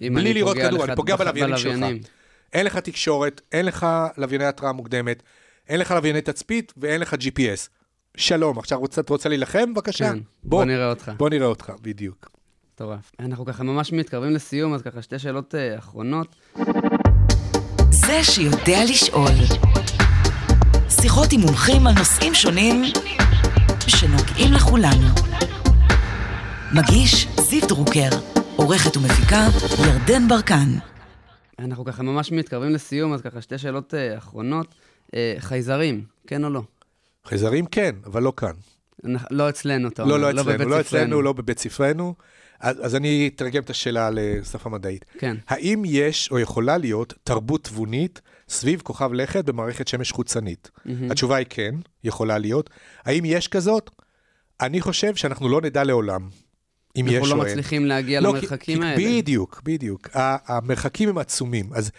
[0.00, 1.84] בלי לראות כדור, אני פוגע בלוויינים שלך.
[2.52, 5.22] אין לך תקשורת, אין לך לווייני התראה מוקדמת,
[5.68, 7.68] אין לך לווייני תצפית ואין לך GPS.
[8.16, 9.74] שלום, עכשיו רוצה, אתה רוצה להילחם?
[9.74, 10.12] בבקשה.
[10.12, 11.12] כן, בוא נראה אותך.
[11.16, 12.30] בוא נראה אותך, בדיוק.
[12.74, 13.12] מטורף.
[13.20, 16.36] אנחנו ככה ממש מתקרבים לסיום, אז ככה שתי שאלות אה, אחרונות.
[17.90, 19.32] זה שיודע לשאול.
[20.88, 22.82] שיחות עם מומחים על נושאים שונים
[23.86, 25.08] שנוגעים לכולנו.
[26.74, 28.08] מגיש זיו דרוקר,
[28.56, 29.46] עורכת ומפיקה
[29.86, 30.68] ירדן ברקן.
[31.58, 34.74] אנחנו ככה ממש מתקרבים לסיום, אז ככה שתי שאלות אה, אחרונות.
[35.14, 36.62] אה, חייזרים, כן או לא?
[37.24, 38.52] חייזרים כן, אבל לא כאן.
[39.30, 40.24] לא אצלנו, אתה לא, אומר.
[40.24, 41.02] לא אצלנו, בבית לא ספרנו.
[41.02, 42.14] אצלנו, לא בבית ספרנו.
[42.60, 45.04] אז, אז אני אתרגם את השאלה לשפה מדעית.
[45.18, 45.36] כן.
[45.48, 50.70] האם יש או יכולה להיות תרבות תבונית סביב כוכב לכת במערכת שמש חוצנית?
[51.10, 52.70] התשובה היא כן, יכולה להיות.
[53.04, 53.90] האם יש כזאת?
[54.60, 56.28] אני חושב שאנחנו לא נדע לעולם.
[56.96, 57.36] אם יש או אנחנו.
[57.36, 58.96] לא מצליחים להגיע לא, למרחקים כי- האלה.
[59.18, 60.08] בדיוק, בדיוק.
[60.14, 61.70] המרחקים הם עצומים.
[61.74, 61.90] אז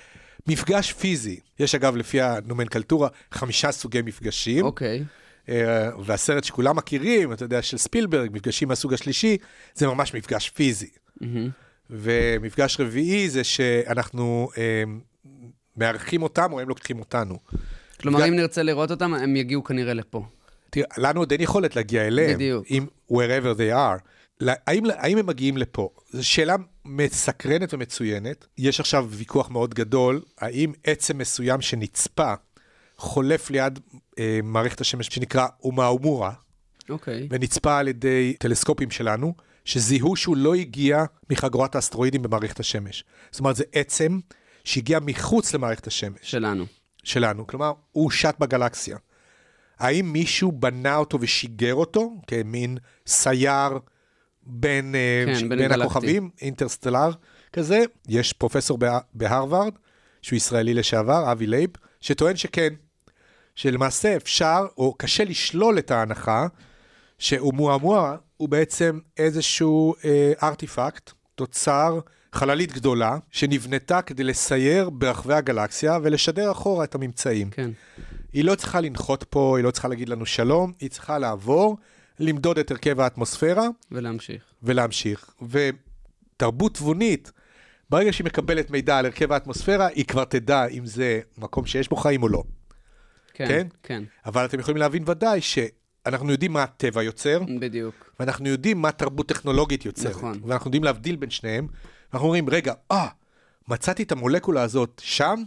[0.47, 4.65] מפגש פיזי, יש אגב לפי הנומנקלטורה חמישה סוגי מפגשים.
[4.65, 5.03] אוקיי,
[5.49, 9.37] אה, והסרט שכולם מכירים, אתה יודע, של ספילברג, מפגשים מהסוג השלישי,
[9.75, 10.89] זה ממש מפגש פיזי.
[11.89, 14.83] ומפגש רביעי זה שאנחנו אה,
[15.77, 17.37] מארחים אותם או הם לוקחים אותנו.
[18.01, 20.25] כלומר, מפגש- אם נרצה לראות אותם, הם יגיעו כנראה לפה.
[20.69, 22.33] תראה, לנו עוד אין יכולת להגיע אליהם.
[22.35, 22.65] בדיוק.
[22.69, 23.99] אם wherever they are.
[24.41, 25.89] האם, האם הם מגיעים לפה?
[26.11, 28.45] זו שאלה מסקרנת ומצוינת.
[28.57, 32.33] יש עכשיו ויכוח מאוד גדול, האם עצם מסוים שנצפה
[32.97, 33.79] חולף ליד
[34.19, 36.33] אה, מערכת השמש שנקרא אומאומורה,
[36.89, 39.33] אוקיי, ונצפה על ידי טלסקופים שלנו,
[39.65, 43.03] שזיהו שהוא לא הגיע מחגורת האסטרואידים במערכת השמש.
[43.31, 44.19] זאת אומרת, זה עצם
[44.63, 46.19] שהגיע מחוץ למערכת השמש.
[46.21, 46.65] שלנו.
[47.03, 48.97] שלנו, כלומר, הוא שט בגלקסיה.
[49.79, 53.79] האם מישהו בנה אותו ושיגר אותו כמין סייר
[54.45, 55.71] בין, אה, כן, ש- בין בין.
[55.81, 57.09] הכוכבים, interstellar
[57.53, 57.83] כזה?
[58.09, 59.73] יש פרופסור בה- בהרווארד,
[60.21, 61.69] שהוא ישראלי לשעבר, אבי לייב,
[62.01, 62.73] שטוען שכן,
[63.55, 66.47] שלמעשה אפשר, או קשה לשלול את ההנחה,
[67.17, 71.99] שאומואמואה הוא בעצם איזשהו אה, ארטיפקט, תוצר,
[72.33, 77.49] חללית גדולה, שנבנתה כדי לסייר ברחבי הגלקסיה ולשדר אחורה את הממצאים.
[77.49, 77.71] כן.
[78.33, 81.77] היא לא צריכה לנחות פה, היא לא צריכה להגיד לנו שלום, היא צריכה לעבור,
[82.19, 84.43] למדוד את הרכב האטמוספירה ולהמשיך.
[84.63, 85.33] ולהמשיך.
[85.49, 87.31] ותרבות תבונית,
[87.89, 91.95] ברגע שהיא מקבלת מידע על הרכב האטמוספירה, היא כבר תדע אם זה מקום שיש בו
[91.95, 92.43] חיים או לא.
[93.33, 93.67] כן, כן?
[93.83, 98.11] כן, אבל אתם יכולים להבין ודאי שאנחנו יודעים מה הטבע יוצר, בדיוק.
[98.19, 100.15] ואנחנו יודעים מה תרבות טכנולוגית יוצרת.
[100.15, 100.39] נכון.
[100.45, 101.67] ואנחנו יודעים להבדיל בין שניהם.
[102.13, 103.07] אנחנו אומרים, רגע, אה,
[103.67, 105.43] מצאתי את המולקולה הזאת שם,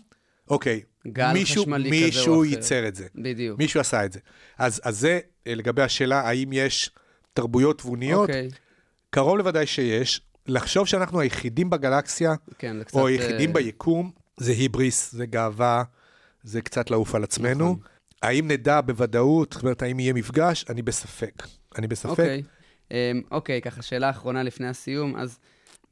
[0.51, 2.45] אוקיי, גל מישהו, חשמלי כזה או מישהו אחר.
[2.45, 3.07] ייצר את זה.
[3.15, 3.59] בדיוק.
[3.59, 4.21] מישהו עשה את זה.
[4.59, 6.91] אז, אז זה אה, לגבי השאלה האם יש
[7.33, 8.49] תרבויות תבוניות, אוקיי,
[9.11, 10.21] קרוב לוודאי שיש.
[10.49, 12.95] לחשוב שאנחנו היחידים בגלקסיה, כן, קצת...
[12.97, 15.83] או היחידים אה, ביקום, זה היבריס, זה גאווה,
[16.43, 17.65] זה קצת לעוף על עצמנו.
[17.65, 17.79] נכון.
[18.23, 20.65] האם נדע בוודאות, זאת אומרת, האם יהיה מפגש?
[20.69, 21.43] אני בספק.
[21.79, 22.11] אני בספק.
[22.11, 22.43] אוקיי.
[22.91, 25.39] אמ, אוקיי, ככה שאלה אחרונה לפני הסיום, אז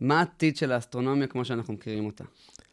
[0.01, 2.25] מה העתיד של האסטרונומיה כמו שאנחנו מכירים אותה?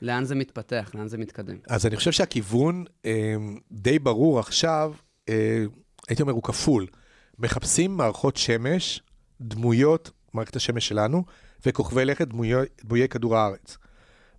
[0.02, 0.92] לאן זה מתפתח?
[0.96, 1.58] לאן זה מתקדם?
[1.70, 3.36] אז אני חושב שהכיוון אה,
[3.72, 4.94] די ברור עכשיו,
[5.30, 5.64] אה,
[6.10, 6.88] הייתי אומר, הוא כפול.
[7.40, 9.02] מחפשים מערכות שמש,
[9.42, 11.24] דמויות, מערכת השמש שלנו,
[11.66, 13.78] וכוכבי לכת דמויי, דמויי כדור הארץ.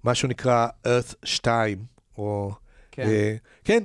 [0.04, 1.84] משהו נקרא Earth 2,
[2.18, 2.52] או...
[2.90, 3.02] כן.
[3.02, 3.82] אה, כן,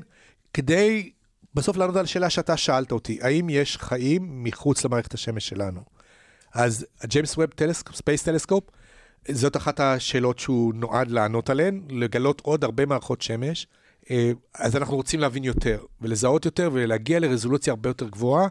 [0.54, 1.12] כדי
[1.58, 5.82] בסוף לענות על השאלה שאתה שאלת אותי, האם יש חיים מחוץ למערכת השמש שלנו?
[6.54, 7.50] אז הג'יימס ווב
[7.94, 8.64] space telescope,
[9.32, 13.68] זאת אחת השאלות שהוא נועד לענות עליהן, לגלות עוד הרבה מערכות שמש.
[14.12, 18.48] אה, אז אנחנו רוצים להבין יותר, ולזהות יותר, ולהגיע לרזולוציה הרבה יותר גבוהה,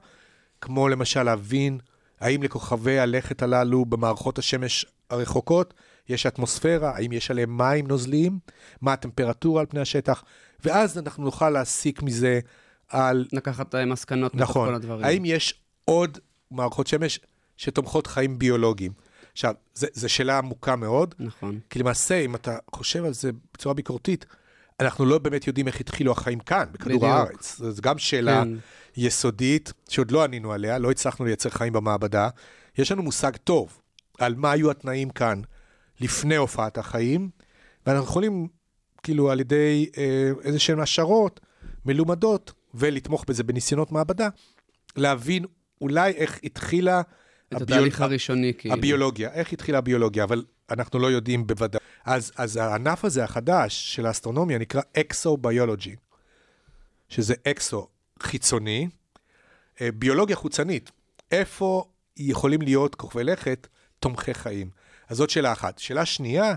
[0.61, 1.79] כמו למשל להבין
[2.21, 5.75] האם לכוכבי הלכת הללו במערכות השמש הרחוקות
[6.09, 8.39] יש אטמוספירה, האם יש עליהם מים נוזליים,
[8.81, 10.25] מה הטמפרטורה על פני השטח,
[10.65, 12.41] ואז אנחנו נוכל להסיק מזה
[12.89, 14.69] על לקחת אה, מסקנות מתוך נכון.
[14.69, 15.05] כל הדברים.
[15.05, 16.19] האם יש עוד
[16.51, 17.21] מערכות שמש
[17.57, 18.93] שתומכות חיים ביולוגיים?
[19.33, 21.61] עכשיו, זו שאלה עמוקה מאוד, נכון.
[21.71, 24.27] כי למעשה, אם אתה חושב על זה בצורה ביקורתית,
[24.81, 27.13] אנחנו לא באמת יודעים איך התחילו החיים כאן, בכדור בדיוק.
[27.13, 27.57] הארץ.
[27.57, 28.49] זו גם שאלה כן.
[28.97, 32.29] יסודית, שעוד לא ענינו עליה, לא הצלחנו לייצר חיים במעבדה.
[32.79, 33.81] יש לנו מושג טוב
[34.19, 35.41] על מה היו התנאים כאן
[36.01, 37.31] לפני הופעת החיים,
[37.87, 38.49] ואנחנו יכולים,
[39.03, 41.41] כאילו, על ידי אה, איזה שהן השערות
[41.85, 44.29] מלומדות, ולתמוך בזה בניסיונות מעבדה,
[44.97, 45.45] להבין
[45.81, 47.07] אולי איך התחילה את
[47.53, 48.75] הביול- התהליך הראשוני, כאילו.
[48.75, 51.81] הביולוגיה, איך התחילה הביולוגיה, אבל אנחנו לא יודעים בוודאי.
[52.05, 55.97] אז, אז הענף הזה החדש של האסטרונומיה נקרא אקסו-ביולוגי,
[57.09, 57.89] שזה אקסו
[58.21, 58.89] חיצוני,
[59.81, 60.91] אה, ביולוגיה חוצנית.
[61.31, 61.85] איפה
[62.17, 63.67] יכולים להיות כוכבי לכת
[64.01, 64.71] תומכי חיים?
[65.09, 65.79] אז זאת שאלה אחת.
[65.79, 66.55] שאלה שנייה,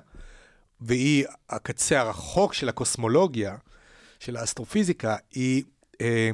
[0.81, 3.55] והיא הקצה הרחוק של הקוסמולוגיה,
[4.19, 5.63] של האסטרופיזיקה, היא
[6.01, 6.29] אה,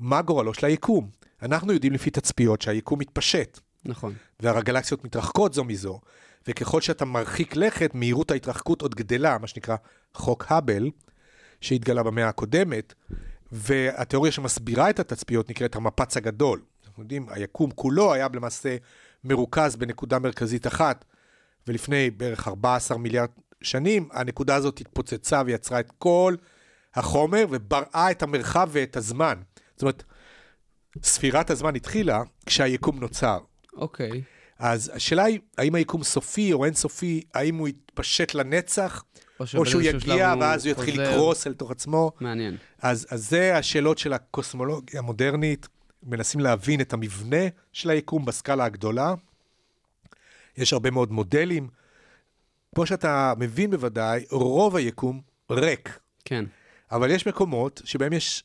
[0.00, 1.10] מה גורלו של היקום.
[1.42, 3.60] אנחנו יודעים לפי תצפיות שהיקום מתפשט.
[3.84, 4.14] נכון.
[4.40, 6.00] והגלקסיות מתרחקות זו מזו,
[6.48, 9.76] וככל שאתה מרחיק לכת, מהירות ההתרחקות עוד גדלה, מה שנקרא
[10.14, 10.90] חוק האבל,
[11.60, 12.94] שהתגלה במאה הקודמת,
[13.52, 16.62] והתיאוריה שמסבירה את התצפיות נקראת המפץ הגדול.
[16.86, 18.76] אנחנו יודעים, היקום כולו היה למעשה
[19.24, 21.04] מרוכז בנקודה מרכזית אחת,
[21.66, 23.28] ולפני בערך 14 מיליארד
[23.62, 26.34] שנים, הנקודה הזאת התפוצצה ויצרה את כל
[26.94, 29.34] החומר ובראה את המרחב ואת הזמן.
[29.72, 30.04] זאת אומרת,
[31.02, 33.38] ספירת הזמן התחילה כשהיקום נוצר.
[33.76, 34.22] אוקיי.
[34.58, 39.04] אז השאלה היא, האם היקום סופי או אין סופי, האם הוא יתפשט לנצח,
[39.40, 41.10] או או שהוא יגיע ואז הוא יתחיל חוזר.
[41.10, 42.12] לקרוס אל תוך עצמו.
[42.20, 42.56] מעניין.
[42.82, 45.68] אז, אז זה השאלות של הקוסמולוגיה המודרנית,
[46.02, 49.14] מנסים להבין את המבנה של היקום בסקאלה הגדולה.
[50.56, 51.68] יש הרבה מאוד מודלים.
[52.74, 55.20] כמו שאתה מבין בוודאי, רוב היקום
[55.50, 56.44] ריק, כן.
[56.92, 58.44] אבל יש מקומות שבהם יש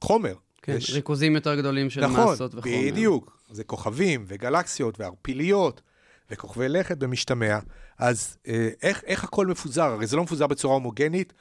[0.00, 0.34] חומר.
[0.62, 0.90] כן, יש...
[0.90, 2.74] ריכוזים יותר גדולים של נכון, מסות וחומר.
[2.86, 3.40] בדיוק.
[3.50, 5.80] זה כוכבים וגלקסיות וערפיליות
[6.30, 7.58] וכוכבי לכת במשתמע.
[7.98, 9.82] אז אה, איך, איך הכל מפוזר?
[9.82, 11.32] הרי זה לא מפוזר בצורה הומוגנית.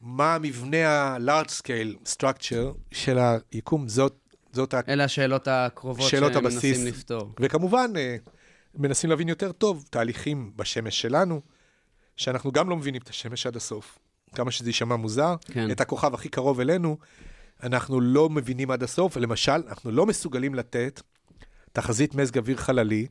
[0.00, 3.18] מה המבנה ה-large scale structure של
[3.52, 3.88] היקום?
[3.88, 4.18] זאת,
[4.52, 4.80] זאת ה...
[4.88, 6.84] אלה השאלות הקרובות שאלות שמנסים הבסיס.
[6.84, 7.32] לפתור.
[7.40, 8.16] וכמובן, אה,
[8.74, 11.40] מנסים להבין יותר טוב תהליכים בשמש שלנו,
[12.16, 13.98] שאנחנו גם לא מבינים את השמש עד הסוף.
[14.34, 15.70] כמה שזה יישמע מוזר, כן.
[15.70, 16.96] את הכוכב הכי קרוב אלינו,
[17.62, 21.00] אנחנו לא מבינים עד הסוף, ולמשל, אנחנו לא מסוגלים לתת
[21.72, 23.06] תחזית מזג אוויר חללי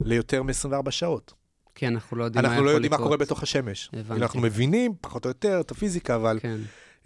[0.00, 1.32] ליותר מ-24 שעות.
[1.74, 2.98] כן, אנחנו לא יודעים מה אנחנו יכול לא יודעים מה.
[2.98, 3.90] קורה בתוך השמש.
[3.92, 4.22] הבנתי.
[4.22, 6.56] אנחנו מבינים, פחות או יותר, את הפיזיקה, אבל כן.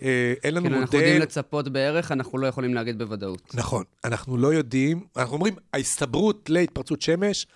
[0.02, 1.24] אה, אין לנו כאילו, אנחנו יודעים מודל...
[1.24, 3.54] לצפות בערך, אנחנו לא יכולים להגיד בוודאות.
[3.54, 7.46] נכון, אנחנו לא יודעים, אנחנו אומרים, ההסתברות להתפרצות שמש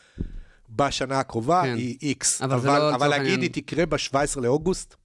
[0.71, 1.75] בשנה הקרובה כן.
[1.77, 4.97] היא X, אבל אבל, לא אבל להגיד היא תקרה ב-17 לאוגוסט,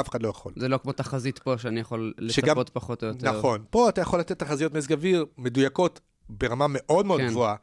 [0.00, 0.52] אף אחד לא יכול.
[0.56, 3.38] זה לא כמו תחזית פה, שאני יכול שגם- לצפות פחות או יותר.
[3.38, 7.28] נכון, פה אתה יכול לתת תחזיות מזג אוויר מדויקות ברמה מאוד מאוד כן.
[7.28, 7.56] גבוהה,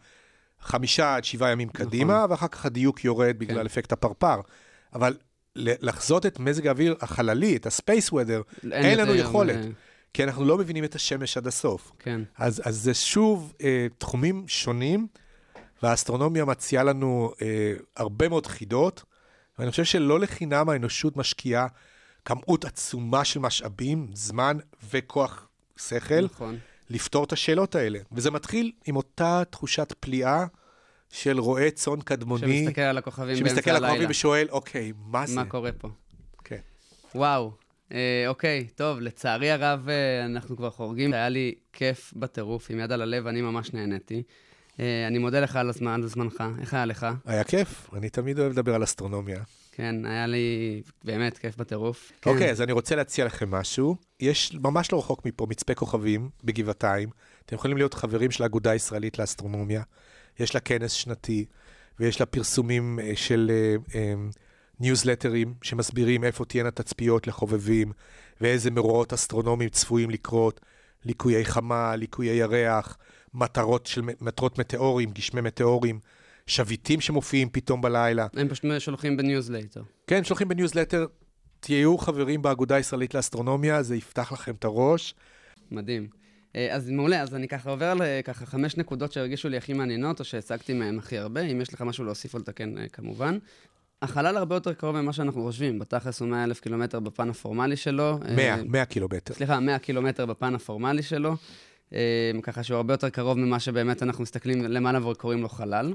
[0.62, 3.66] חמישה עד שבעה ימים קדימה, ואחר כך הדיוק יורד בגלל כן.
[3.66, 4.42] אפקט הפרפר.
[4.94, 5.18] אבל
[5.56, 9.70] לחזות את מזג האוויר החללי, את ה-space weather, אין אין לנו יכולת, אה,
[10.14, 11.92] כי אנחנו לא מבינים את השמש עד הסוף.
[12.00, 12.22] כן.
[12.38, 15.08] אז, אז זה שוב אה, תחומים שונים,
[15.84, 19.04] והאסטרונומיה מציעה לנו אה, הרבה מאוד חידות,
[19.60, 21.68] ואני חושב שלא לחינם האנושות משקיעה
[22.30, 24.58] כמות עצומה של משאבים, זמן
[24.90, 26.58] וכוח שכל, נכון.
[26.90, 28.00] לפתור את השאלות האלה.
[28.12, 30.46] וזה מתחיל עם אותה תחושת פליאה
[31.10, 33.88] של רועה צאן קדמוני, שמסתכל על הכוכבים שמסתכל באמצע על הלילה.
[33.88, 35.36] הכוכבים ושואל, אוקיי, מה זה?
[35.36, 35.90] מה קורה פה?
[36.44, 36.60] כן.
[37.16, 37.52] וואו.
[37.94, 41.14] אה, אוקיי, טוב, לצערי הרב אה, אנחנו כבר חורגים.
[41.14, 44.24] היה לי כיף בטירוף, עם יד על הלב, אני ממש נהניתי.
[44.80, 46.44] אה, אני מודה לך על הזמן, על זמנך.
[46.62, 47.08] איך היה לך?
[47.26, 49.40] היה כיף, אני תמיד אוהב לדבר על אסטרונומיה.
[49.80, 52.12] כן, היה לי באמת כיף בטירוף.
[52.22, 52.30] כן.
[52.30, 53.96] אוקיי, אז אני רוצה להציע לכם משהו.
[54.20, 57.10] יש ממש לא רחוק מפה מצפה כוכבים בגבעתיים.
[57.46, 59.84] אתם יכולים להיות חברים של האגודה הישראלית לאסטרונומיה.
[60.40, 61.46] יש לה כנס שנתי,
[62.00, 64.14] ויש לה פרסומים אה, של אה, אה,
[64.80, 67.92] ניוזלטרים שמסבירים איפה תהיינה תצפיות לחובבים,
[68.42, 70.62] ואיזה מאורעות אסטרונומיים צפויים לקרות,
[71.06, 72.98] ליקויי חמה, ליקויי ירח,
[73.34, 76.00] מטרות של מטרות מטאורים, גשמי מטאורים,
[76.50, 78.28] שביטים שמופיעים פתאום בלילה.
[78.34, 79.82] הם פשוט שולחים בניוזלייטר.
[80.08, 81.06] כן, שולחים בניוזלטר,
[81.60, 85.16] תהיו חברים באגודה הישראלית לאסטרונומיה, זה יפתח לכם את הראש.
[85.72, 86.08] מדהים.
[86.56, 90.26] אה, אז מעולה, אז אני ככה עובר לככה חמש נקודות שהרגישו לי הכי מעניינות, או
[90.26, 93.38] שהצגתי מהם הכי הרבה, אם יש לך משהו להוסיף או לתקן אה, כמובן.
[94.02, 98.20] החלל הרבה יותר קרוב ממה שאנחנו חושבים, בתכלס הוא 100 אלף קילומטר בפן הפורמלי שלו.
[98.30, 99.34] אה, 100, 100 קילומטר.
[99.34, 101.36] סליחה, 100 קילומטר בפן הפורמלי שלו,
[102.44, 105.94] ככה שהוא הרבה יותר קרוב ממה שבאמת אנחנו מסתכלים למעלה וקוראים לו חלל.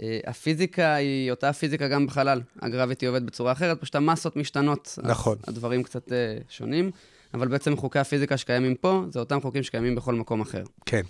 [0.00, 4.98] אה, הפיזיקה היא אותה הפיזיקה גם בחלל, הגרביטי עובד בצורה אחרת, פשוט המסות משתנות.
[5.02, 5.38] נכון.
[5.48, 6.90] הדברים קצת אה, שונים,
[7.34, 10.62] אבל בעצם חוקי הפיזיקה שקיימים פה, זה אותם חוקים שקיימים בכל מקום אחר.
[10.86, 11.02] כן.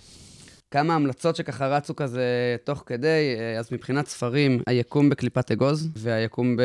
[0.73, 2.21] כמה המלצות שככה רצו כזה
[2.63, 3.07] תוך כדי,
[3.39, 6.61] אה, אז מבחינת ספרים, היקום בקליפת אגוז, והיקום ב...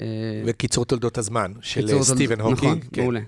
[0.00, 0.04] אה,
[0.46, 2.84] וקיצור תולדות הזמן של אה, סטיבן נכון, הוקינג.
[2.92, 3.00] כן.
[3.02, 3.20] מעולה.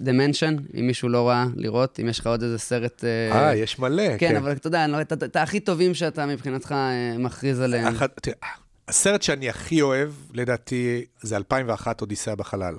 [0.00, 3.04] דמנשן, אם מישהו לא ראה, לראות, אם יש לך עוד איזה סרט...
[3.04, 4.18] אה, יש מלא.
[4.18, 6.74] כן, אבל אתה יודע, אני לא- את הכי טובים שאתה מבחינתך
[7.18, 7.86] מכריז עליהם.
[7.94, 8.36] אחת- תראה,
[8.88, 12.74] הסרט שאני הכי אוהב, לדעתי, זה 2001 אודיסאה בחלל.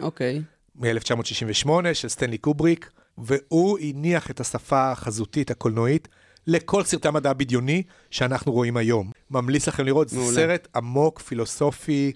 [0.00, 0.42] אוקיי,
[0.76, 6.08] מ-1968 של סטנלי קובריק, והוא הניח את השפה החזותית הקולנועית
[6.46, 9.10] לכל סרטי המדע הבדיוני שאנחנו רואים היום.
[9.30, 10.08] ממליץ לכם לראות.
[10.08, 12.12] זה סרט עמוק, פילוסופי,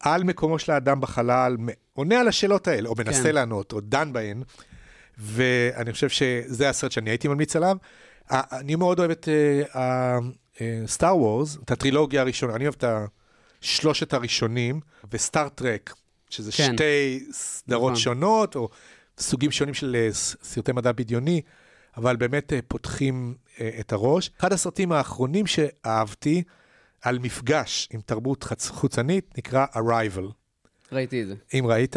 [0.00, 1.56] על מקומו של האדם בחלל,
[1.92, 3.34] עונה על השאלות האלה, או מנסה כן.
[3.34, 4.42] לענות, או דן בהן,
[5.18, 7.76] ואני חושב שזה הסרט שאני הייתי ממליץ עליו.
[8.30, 9.28] אני מאוד אוהב את
[10.86, 12.84] סטאר וורס, את הטרילוגיה הראשונה, אני אוהב את
[13.62, 14.80] השלושת הראשונים,
[15.12, 15.94] וסטאר טרק,
[16.30, 16.72] שזה כן.
[16.74, 17.96] שתי סדרות נכון.
[17.96, 18.68] שונות, או
[19.18, 20.08] סוגים שונים של אה,
[20.42, 21.40] סרטי מדע בדיוני,
[21.96, 24.30] אבל באמת אה, פותחים אה, את הראש.
[24.40, 26.42] אחד הסרטים האחרונים שאהבתי
[27.02, 30.32] על מפגש עם תרבות חוצנית נקרא Arrival.
[30.92, 31.34] ראיתי את זה.
[31.54, 31.96] אם ראית,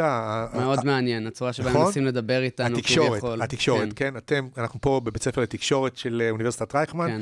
[0.53, 1.85] מאוד ה- מעניין, הצורה שבה נכון?
[1.85, 3.41] מנסים לדבר איתנו התקשורת, כביכול.
[3.41, 7.21] התקשורת, כן, כן, אתם, אנחנו פה בבית ספר לתקשורת של אוניברסיטת רייכמן, כן.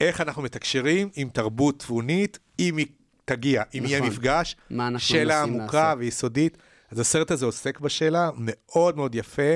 [0.00, 2.86] איך אנחנו מתקשרים עם תרבות תבונית, אם היא
[3.24, 4.10] תגיע, אם יהיה נכון.
[4.10, 5.98] מפגש, מה אנחנו שאלה עמוקה לעשות.
[5.98, 6.58] ויסודית.
[6.90, 9.52] אז הסרט הזה עוסק בשאלה, מאוד מאוד יפה,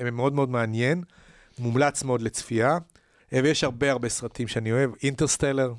[0.00, 1.02] מאוד מאוד מעניין,
[1.58, 2.78] מומלץ מאוד לצפייה,
[3.32, 5.74] ויש הרבה הרבה סרטים שאני אוהב, אינטרסטלר,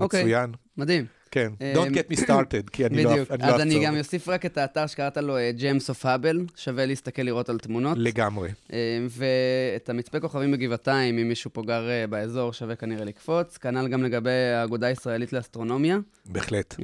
[0.00, 0.22] אוקיי.
[0.22, 0.52] מצוין.
[0.76, 1.06] מדהים.
[1.30, 3.30] כן, אה, Don't get me started, כי אני לא בדיוק.
[3.30, 3.84] אני לא אז אני.
[3.84, 7.98] גם אוסיף רק את האתר שקראת לו Gems of Hubble, שווה להסתכל לראות על תמונות.
[8.00, 8.48] לגמרי.
[8.72, 8.78] אה,
[9.10, 13.56] ואת המצפה כוכבים בגבעתיים, אם מישהו פה גר אה, באזור, שווה כנראה לקפוץ.
[13.56, 16.74] כנ"ל גם לגבי האגודה הישראלית לאסטרונומיה, בהחלט.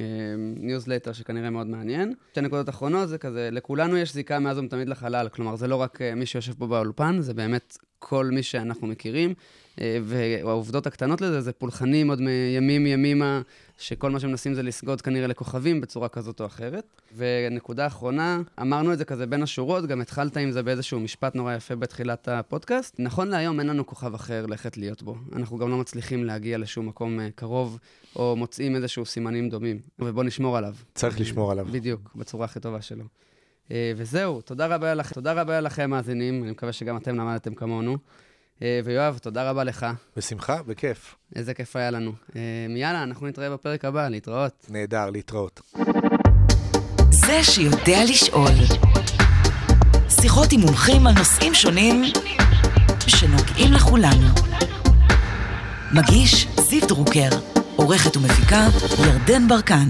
[0.57, 2.13] ניוזלטר שכנראה מאוד מעניין.
[2.31, 5.99] שתי נקודות אחרונות זה כזה, לכולנו יש זיקה מאז ומתמיד לחלל, כלומר זה לא רק
[6.15, 9.33] מי שיושב פה באולפן, זה באמת כל מי שאנחנו מכירים.
[9.81, 13.41] אה, והעובדות הקטנות לזה זה פולחנים עוד מימים ימימה,
[13.77, 17.01] שכל מה שמנסים זה לסגוד כנראה לכוכבים בצורה כזאת או אחרת.
[17.17, 21.53] ונקודה אחרונה, אמרנו את זה כזה בין השורות, גם התחלת עם זה באיזשהו משפט נורא
[21.53, 22.95] יפה בתחילת הפודקאסט.
[22.99, 25.15] נכון להיום אין לנו כוכב אחר ללכת להיות בו.
[25.33, 27.79] אנחנו גם לא מצליחים להגיע לשום מקום אה, קרוב,
[28.15, 29.79] או מוצאים איזשהו סימנים דומים.
[29.99, 30.75] ובוא נשמור עליו.
[30.95, 31.65] צריך לשמור עליו.
[31.71, 33.03] בדיוק, בצורה הכי טובה שלו.
[33.71, 35.11] אה, וזהו, תודה רבה, לכ...
[35.13, 37.97] תודה רבה לכם, מאזינים, אני מקווה שגם אתם למדתם כמונו.
[38.61, 39.85] אה, ויואב, תודה רבה לך,
[40.17, 41.15] בשמחה, בכיף.
[41.35, 42.11] איזה כיף היה לנו.
[42.35, 42.41] אה,
[42.75, 44.65] יאללה, אנחנו נתראה בפרק הבא, להתראות.
[44.69, 45.61] נהדר, להתראות.
[47.09, 48.51] זה שיודע לשאול.
[50.09, 52.03] שיחות עם מומחים על נושאים שונים
[53.07, 54.27] שנוגעים לכולנו.
[55.93, 57.29] מגיש זיו דרוקר,
[57.75, 58.67] עורכת ומפיקה
[59.05, 59.89] ירדן ברקן.